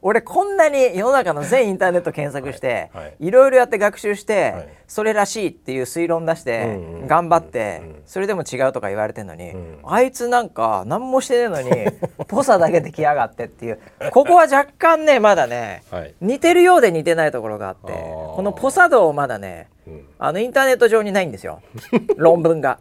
[0.00, 3.30] 俺こんなに世の中の全インターネット検索してい。
[3.30, 9.52] ろいろやって学習して、はい、それらしいっていう推論出して頑張ってそれでも違うとか言われてるのに、
[9.84, 11.90] あいつなんか何もしてないのに
[12.28, 13.80] ぽさだけできやがってっていう。
[14.12, 19.77] ここは若干ねまだね、はい、似てるようで似てないところがあってこのぽさ度まだね、うん、
[20.18, 21.62] あのインターネット上にないんですよ。
[22.16, 22.80] 論文が。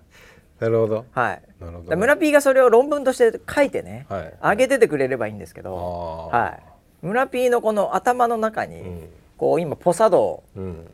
[0.59, 1.05] なるほど。
[1.11, 1.41] はい。
[1.59, 7.05] なるほど、村 P がそれを論文として書いてね、はい、上げててくれればいいんですけど、はい。
[7.05, 10.43] 村 P のこの頭の中に、こう今ポサド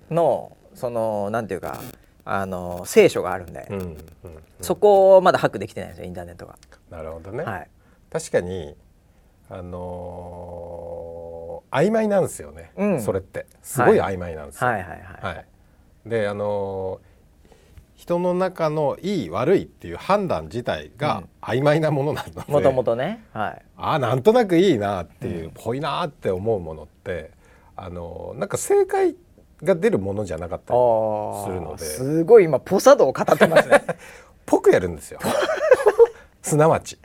[0.09, 1.79] の、そのなんていうか
[2.25, 3.67] あの聖書があるんで、
[4.61, 6.57] そこをまだハックできてないんですよインターネットが。
[6.89, 7.43] なるほどね。
[7.43, 7.67] はい、
[8.11, 8.75] 確かに
[9.49, 13.45] あのー、曖昧なんですよね、うん、それって。
[13.61, 14.67] すごい曖昧なんですよ。
[14.67, 15.45] はい、はいはいはい、はい、
[16.05, 17.13] であのー
[18.03, 27.31] 人の中のいい悪いっていう判断自体が曖昧なものなのでもともとね、はい、あなんとなくいいなっていう、うん、ぽいなって思うものって
[27.77, 29.15] あのなんか正解
[29.63, 30.79] が出るものじゃなかったり
[31.45, 31.85] するので。
[31.85, 33.81] すごい今ポサドを語ってますね。
[34.45, 35.19] ぽくやるんですよ。
[36.43, 36.99] すなわち。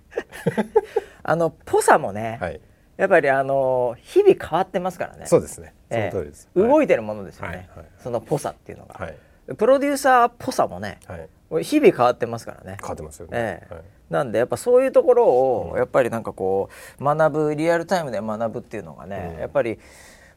[1.22, 2.60] あのぽさもね、はい、
[2.96, 5.26] やっぱりあの日々変わってますからね。
[5.26, 7.78] そうですねえー、動いてるものですよね、はい。
[7.78, 9.16] はい、そのぽさっていうのが、はい。
[9.56, 12.76] プロデューサーっぽさもね、はい、日々変わってますからね。
[12.80, 16.68] 変わってますよね、えーはい、なんでやっぱそういうところをやっぱりなんかこ
[17.00, 19.78] う学ぶリアルタイムで学ぶっていうのがね、うん、やっぱり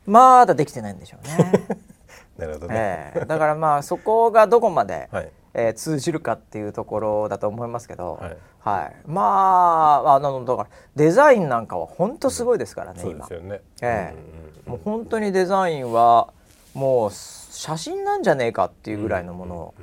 [0.06, 1.68] まだできてないんでしょうね。
[2.38, 5.30] なるほどね、えー、だからまあそこがどこまで、はい。
[5.54, 13.28] えー、通じるかっていうところだと思いますけど、はい、はい、まああのだからデザインなんかは本当すごいですからね、うん、今。
[13.28, 13.62] そうですよね。
[13.82, 16.34] えー、もう本当にデザインは
[16.74, 19.74] もう写真なんじゃねえかっていうぐらいのものを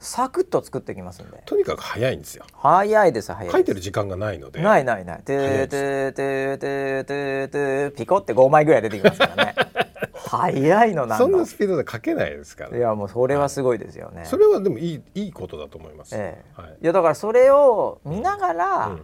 [0.00, 1.42] サクッと作ってきますんで。
[1.44, 2.44] とにかく早いんですよ。
[2.52, 4.62] 早いです早い書いてる時間がないので。
[4.62, 9.54] ないないないトゥートゥートゥートゥートゥートゥーピコって5枚ぐらい出てきますからね
[10.28, 19.02] 早いのなんそんなスピードで書けないですから、いやもうそれはすごいですよね、それはでもいいいいことだと思います、ええはい、いやだからそれを見ながら、うん、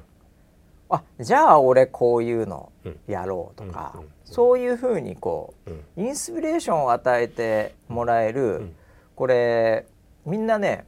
[0.91, 2.73] あじゃあ俺こういうの
[3.07, 5.71] やろうとか、うんうんそういうふうにこう、
[6.01, 8.73] インスピレーションを与えてもらえる、
[9.15, 9.87] これ
[10.25, 10.87] みんなね、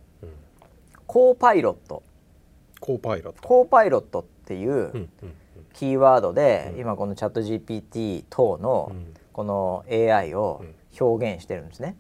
[1.07, 2.03] コーパイロット。
[2.81, 3.43] コーパイロット。
[3.43, 5.09] コーパイロットっていう
[5.75, 8.93] キーワードで、今このチャット GPT 等の
[9.33, 10.65] この AI を
[11.01, 11.97] 表現してるんですね。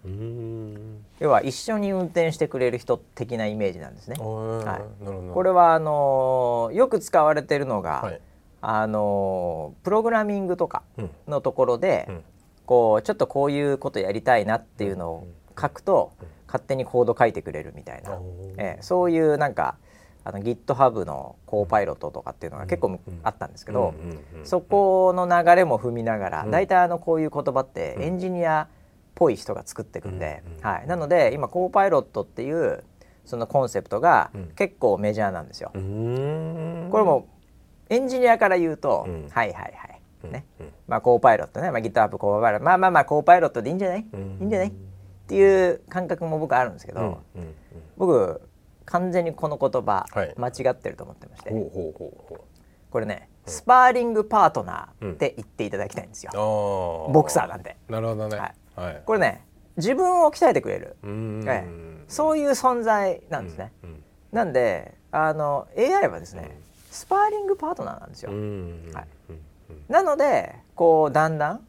[1.18, 4.16] 要は一緒に運転してくれる人的なイメージなんですね。
[4.18, 8.20] はい、これはあのー、よく使われているのが、はい
[8.68, 10.82] あのプログラミングとか
[11.28, 12.24] のところで、うん、
[12.64, 15.28] こうちょっとこういうことやりたいなっていうのを
[15.60, 18.18] 書くと、うん、勝手にコード書いてくれるみたいな、
[18.56, 19.76] えー、そういうなんか
[20.24, 23.94] あの GitHub のコーパイロットとかっていうのが結構あったんですけど、
[24.42, 28.66] そこの流れも踏みながら、大体あのこういう言葉ってエンジニアっ
[29.16, 32.84] ぽい人が作っていくんで、はい、なので今コーパイロットっていう
[33.24, 35.70] そのコンセプトが結構メジャーなんですよ。
[35.72, 37.26] これも
[37.88, 40.00] エンジニアから言うと、うん、はいはいはい。
[40.30, 42.64] ね、うん、まあコーパイロットね、まあ、GitHub コーパイロット。
[42.64, 44.04] まあまあまあコーパイロットでいいんじゃない、い
[44.42, 44.68] いんじゃない？
[44.68, 44.72] っ
[45.26, 47.20] ていう感覚も僕あるんですけど、
[47.96, 48.40] 僕
[48.84, 50.06] 完全にこの言葉、
[50.36, 51.50] 間違ってると思ってまして。
[51.50, 56.32] これねスパーリングパートナーって言っていただきたいんですよ、
[57.08, 57.76] うん、ボクサーなんで。
[57.88, 59.44] なるほどね、はいはい、これね
[59.76, 61.64] 自分を鍛えてくれる、はい、
[62.08, 64.02] そういう存在なんですね、うんうん、
[64.32, 66.60] なんであの AI はですね、
[66.90, 69.06] スパーリングパートナーなんですよ、はい、
[69.88, 71.60] なのでこうだんだん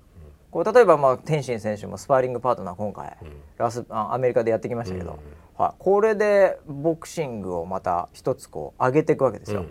[0.52, 3.18] こう例えばまあ天心選手もスパーリングパートナー今回、
[3.58, 5.20] ラスあアメリカでやってきましたけど、
[5.58, 9.66] はい、これでボクシングをまた一つこう上げていくわけですよ。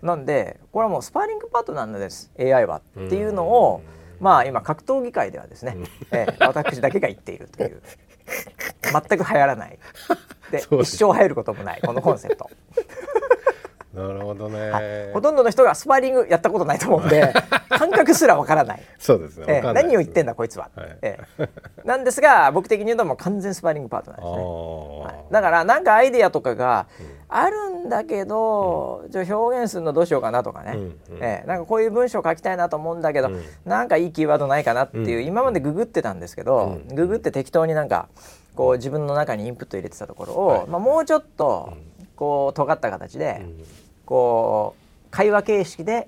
[0.00, 2.32] なんでこれはもうスパーリングパートナーなんです。
[2.38, 3.82] AI はっていうのを、
[4.22, 5.76] まあ今格闘技界ではですね、
[6.12, 7.82] えー、私だけが言っているという。
[8.82, 9.78] 全く流行らない。
[10.52, 12.48] で一生流行ることもないこのコンセプト。
[13.94, 17.32] なるほどね、はい、ほとんどの人がスパーリングやったことないと思うんで
[17.68, 18.82] 感覚すらわからない。
[18.98, 21.48] そうですね、えー、何を言ってんだこいつは、はい、えー、
[21.84, 24.44] なんですが僕的に言うともう完全スパーリングパートナーですね、
[25.04, 26.86] はい、だからなんかアイデアとかが
[27.28, 38.08] あるんだけど、うん、じゃ表現するのどうしようかなとかね、うんうん、えー、なんかこういう文章書きたいなと思うんだけど、うん、なんかいいキーワードないかなっていう、うん、今までググってたんですけど、うん、ググって適当になんか
[38.54, 41.72] こう自分の中にインプット入れてたところを、はい、まあ、もうちょっと
[42.16, 43.42] こう尖った形で、
[44.12, 46.06] こう会話形式で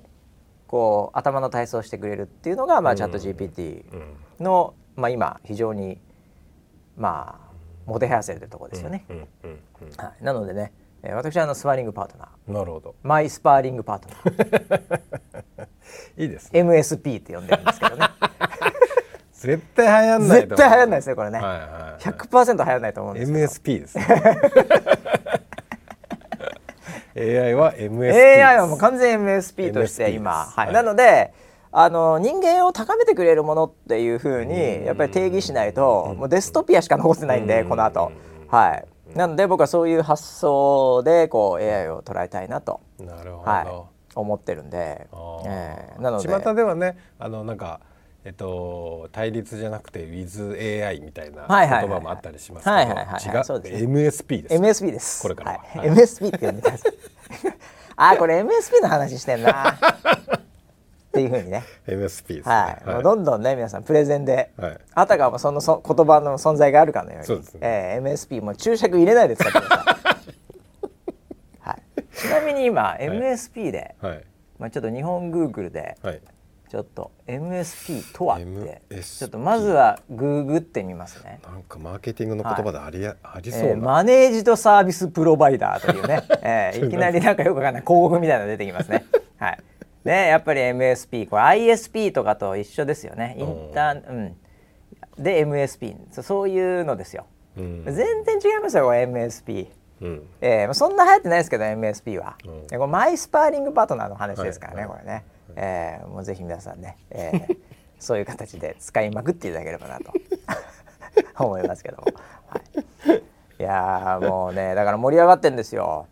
[0.67, 3.83] こう頭の体操してくれるっていうのが、まあ、チャット GPT
[4.41, 5.97] の、まあ、今非常に
[6.99, 7.41] ま
[7.87, 9.07] あもてはやせるところですよね。
[9.97, 12.53] はい、なのでね私はあのスパーリングパートナー。
[12.53, 12.95] なるほど。
[13.03, 15.69] マイスパーリングパートナー。
[16.23, 16.61] いいですね。
[16.61, 18.07] MSP って呼んでるんですけどね。
[19.33, 23.79] 絶対流行んない絶対流行んないですねこれね、はいはいはい、100%流行んないと思うんですけど。
[23.79, 24.05] MSP ですね
[27.17, 31.33] AI は MSP AI はもう完全 MSP として今、はい、なので
[31.71, 38.13] あの人間を高めてくれるものっていうふうにやっぱり定義しないともうデストピアしか残ってないんでこの後。
[38.49, 39.17] はい。
[39.17, 42.81] なので僕はそういう発想でこう AI を捉えたいなと。
[42.99, 43.67] なるほど、はい、
[44.15, 45.09] 思ってるんで、
[45.47, 46.29] えー、なので。
[46.29, 47.81] 巷ではねあのなんか
[48.25, 55.23] えっと、対立じゃなくて WithAI みたいな言葉もあったりしますけど、違う MSP です MSP です。
[55.23, 56.93] これからは、はい、MSP って呼んでください。
[57.97, 59.77] あこれ MSP の話してんな。
[59.77, 61.65] っていうふうにね。
[61.87, 67.27] MSP です、ね、はい、はい、もうどんどんね皆さんプレゼンで、はい、あたかもそのそ言葉の存在があるかのように。
[67.27, 67.61] そうです、ね。
[67.63, 69.95] えー、MSP も注釈入れないで使ってください、
[71.69, 74.25] はい、ちなみに今 MSP で、はい、
[74.59, 76.21] まあ、ちょっと日本グーグルで、はい
[76.75, 81.39] ちょっと MSP とはって、ちょっとまずはググってみますね。
[81.45, 89.05] なんかマーケティングの言葉であり,、はい、ありそうな、えー、マネージドサービスプロバイダーというね、えー、 いきなりなんかよくわかんない広告みたいなの出てきますね。
[89.39, 89.59] はい。
[90.03, 93.37] でやっぱり MSP これ ISP とかと一緒ですよね。
[93.39, 94.37] インターうん
[95.17, 97.27] で MSP そういうのですよ。
[97.57, 99.69] うん、全然違いますよ MSP。
[100.01, 105.25] うん、えー、そんな流行ってないですけど MSP は、うん、これマイスパーリングパートナーの話ですからね、はい、これね。
[105.57, 107.59] えー、もうぜひ皆さんね、えー、
[107.99, 110.13] そういう形で使いまくっていただければなと
[111.45, 112.05] 思いますけども、
[112.49, 112.61] は
[113.15, 113.19] い、
[113.59, 116.07] いやもうねだから盛り上がってんですよ。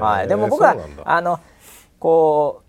[0.00, 1.40] はい、でも僕はあの
[1.98, 2.64] こう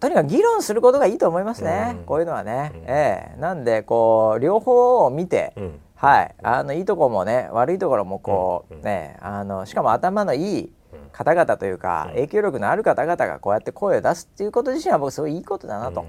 [0.00, 2.72] とにかく議論することがいいと思いますね、うん、こういうのはね。
[2.74, 6.34] うん、えー、なんでこう両方を見て、うん、はい。
[6.42, 10.72] あのいいところもね悪いところもこう、ねあのしかも頭のいい
[11.12, 16.04] 方々というか、影響力のある方々がこうやって声を出すっていうこと自身は僕すごいいいことだなと、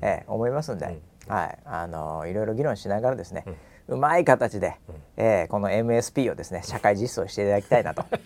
[0.00, 1.58] えー、思いますんで、はい。
[1.64, 3.44] あのいろいろ議論しながらですね、
[3.88, 4.76] うまい形で、
[5.16, 8.04] えー、この MSP をですね社会実装していただきたいなと。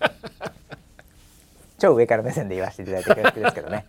[1.79, 3.87] 超上から目線で言わせていただいて恐縮ですけどね。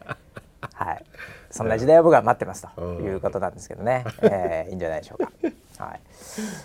[0.73, 1.05] はい。
[1.51, 5.31] そんな時代を僕は待ってますということなんですけどね、 えー、いいんじゃないでしょうか。
[5.85, 5.99] はい。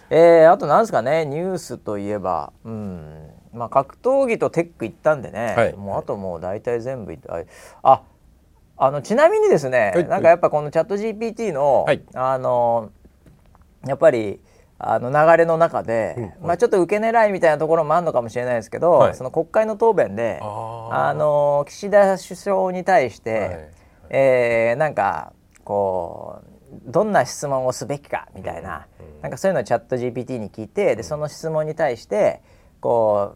[0.09, 3.28] えー、あとなんですかねニュースといえば、うん
[3.59, 7.19] まあ、格闘技とテック行ったんでね、はい、もうあともう大体全部
[7.83, 8.03] あ
[8.77, 12.91] あのちなみにですね、はい、なんかやっぱこのチャット GPT の、はい、あの
[13.87, 14.41] やっぱり
[14.79, 16.23] あの流れの中で、うん。
[16.25, 23.71] はい、まあ、ちょっと受け狙いみたいなところもあるのかもしれないですけど、はい、その国会の答弁であの岸田首相に対して、はい、
[24.11, 25.33] えー、なんか
[25.65, 26.49] こう
[26.91, 32.41] どんな質問をすべきかみたいなうん、なんかそういうのをチャット GPT に聞いてでその質問に対して
[32.81, 33.35] こ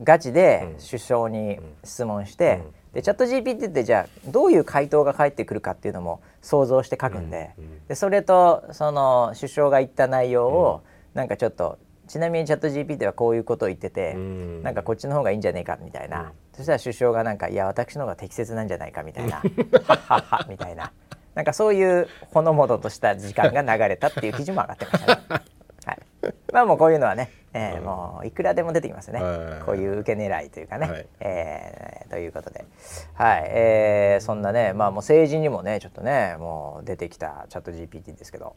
[0.00, 2.62] うガチで首相に質問して、
[2.92, 7.54] でチャット GPT ってじゃあどういう回答が返ってくるかっていうのも想像して書くんで,、
[7.88, 10.82] でそれとその首相が言った内容を
[11.14, 19.36] なんかちょっとちなみにチャット GPT はこういうことを言ってて、ん、なんかこっちの方がいいんじゃねえかみたいな、そしたら首相がなんかいや私の方が適切なんじゃないかみたいな。
[19.36, 20.92] はっはっはみたいな
[21.34, 25.22] なんかそういうほのぼのとした時間が流れたっていう記事も上がってましたね。
[25.86, 25.98] はい、
[26.52, 29.20] まあもうこういうのはねえー、もういくらでも出てきますね、
[29.66, 32.64] こういう受け狙いというかね、はい、えー、ということで、
[33.14, 33.42] はい。
[33.46, 38.54] えー、そんなね、まあ、もう政治にもねちょっとねもう出てきたチャット GPT ですけど。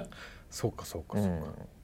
[0.50, 1.28] そうかそうかそうか、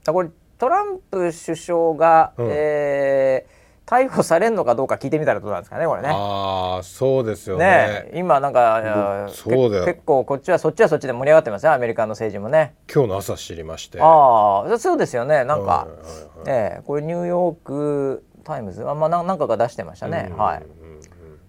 [0.09, 6.09] うん、これトランプ首相が、うん、えー逮捕されるのかどうか聞いてみたらどうなんですかねこれね。
[6.11, 7.67] ああそうですよね。
[7.67, 12.75] ね今なんかそうだよ結構こっちはそっちはそっちで盛り上がってますねアメリカの政治もね。
[12.93, 14.01] 今日の朝知りまして。
[14.01, 15.87] ああそうですよねなんか、
[16.47, 20.63] ええこれニューヨークタイムズあまあ何かが出してましたね、は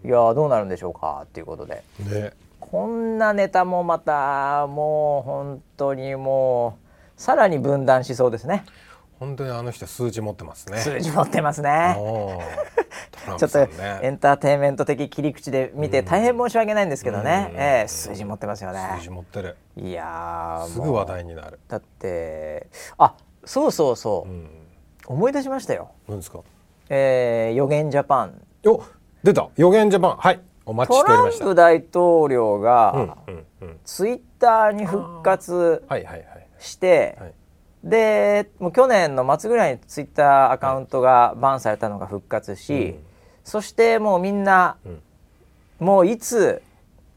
[0.03, 0.07] い。
[0.07, 1.83] いやどうなるんでしょうかっていうことで。
[1.99, 2.33] ね。
[2.59, 6.77] こんなネタもまたもう本当にも
[7.17, 8.65] うさらに分断しそうですね。
[9.20, 10.78] 本当にあの人数字持ってますね。
[10.78, 11.95] 数字持ってますね。
[13.38, 18.95] ちょっとエンターテインメント的切り口で見て大変申し訳ないんですけどね、うえー、数字持ってますよね。
[18.97, 19.57] 数字持ってる。
[19.78, 21.59] いやすぐ話題になる。
[21.68, 24.49] だってあそうそうそう、うん、
[25.07, 25.91] 思い出しましたよ。
[26.07, 26.39] 何ですか？
[26.89, 28.41] えー、予言ジャパン。
[28.68, 28.84] お
[29.24, 29.49] 出た。
[29.55, 30.18] 予言ジャパン。
[30.18, 30.39] はい。
[30.66, 31.45] お待ちしておりました。
[31.45, 37.34] トランプ大統領が、うんうんうん、ツイッターに復活して、はいはいはい
[37.86, 42.99] でもう去年の末ぐらいにツイッターアカウントがバンされたのが復活し、うん、
[43.43, 45.01] そしてもうみんな、うん、
[45.79, 46.63] もういつ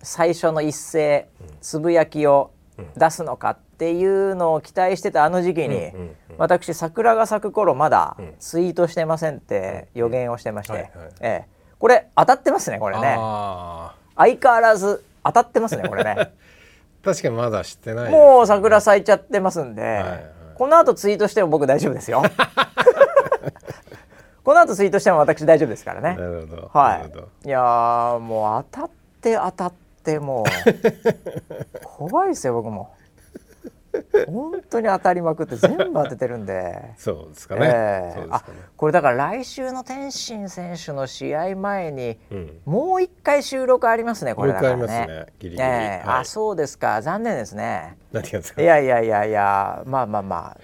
[0.03, 1.27] 最初の一斉
[1.63, 2.51] つぶやきを
[2.97, 5.91] 出すのかっていうのを期待してたあの時期に、
[6.37, 10.91] 私桜が咲く頃まだツイートしてませんって予言をしてまして、
[11.21, 11.45] ええ、
[11.81, 13.17] これ当たってますねこれね。
[14.17, 16.33] 相変わらず当たってますねこれね。
[17.03, 22.21] 確かにまだ知ってない、ね、もう桜咲いちゃってますんで、はいこの後ツイートしても僕大丈夫ですよ。
[24.43, 26.17] この後ツイートしても私大丈夫ですからね。
[26.17, 26.71] なるほど。
[26.75, 26.97] は
[27.45, 27.47] い。
[27.47, 28.91] いやもう当たっ
[29.21, 30.47] て当たってもう。
[31.85, 32.91] 怖いですよ僕も
[34.27, 36.93] 本当に当たりまくって全部当ててるんで。
[36.97, 37.71] そうですかね。
[37.73, 38.27] えー、ね。
[38.31, 38.45] あ
[38.77, 44.87] これだから来週の天心選手の試合前に、うん、もう一回収録ありますねこれだからね。
[44.87, 47.01] ねギリギリ、えーはい、あそうですか。
[47.03, 47.97] 残念ですね。
[48.13, 48.63] 何がですか？
[48.63, 50.61] いやいやいやいやまあまあまあ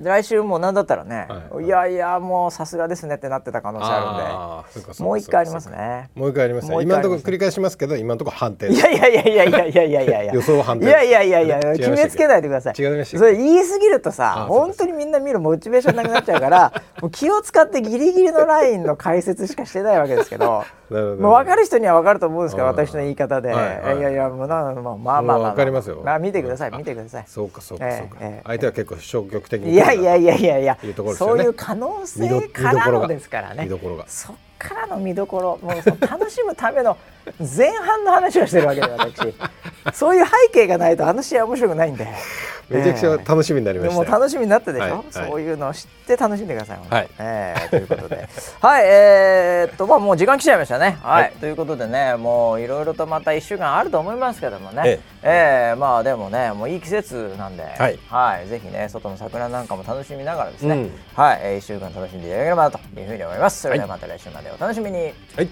[0.00, 5.02] 来週も何だったらね、はい、いやいやもうさすがですねってなってた可能性あるんで。
[5.02, 6.10] もう一回ありますね。
[6.14, 6.82] もう一回ありますね。
[6.82, 10.06] 今のところ繰り返しますけど今のところ判定いやいやいやいやいやいやいや。
[10.06, 12.74] いやいや予想判定いやいやいやいや決めつけないでください。
[12.74, 27.24] それ言い過ぎるとさ本当にみんな見るモチベーションなくなっちゃうから もう気を使ってギリギリのラインの解説しかしてないわけですけど もう分かる人には分かると思うんですから私の言い方で、はいはい、いやいやもうなまあまあまあまあ、まあ、かりますよ、まあ、見てください見てください。
[27.26, 33.64] そうかそうかそうか、えー、相手は結構消極的にいやいやいやいやいや、ね、そういう可能性からのですからね。
[33.64, 34.06] 見どころが。
[34.08, 36.96] そっからの見どころもうその楽しむための
[37.56, 39.34] 前半の話をしてるわけで私。
[39.92, 42.06] そういう背景がないとあの試合面白くないんで。
[42.68, 48.28] めちゃくちゃ楽しみになりました、もう楽しみになったでしょ、はい、そういうのを知って楽しんでください、はい、えー、ということで。
[48.60, 50.98] はいえー、っとまあもう時間来ちゃいましたね。
[51.00, 54.82] はい、はい、ということでねもういろいろとまた1週間あると思いますけどもね。
[54.84, 55.70] ええ。
[55.70, 63.62] えー、まあでもねもういい季節なんで、はい、はい、ぜひね外の桜なんかも楽しみながらですね、うん、はい、えー、1週間楽しんでいただければというふうに思います。
[63.62, 65.48] それではまた来週までお楽しみに、はい。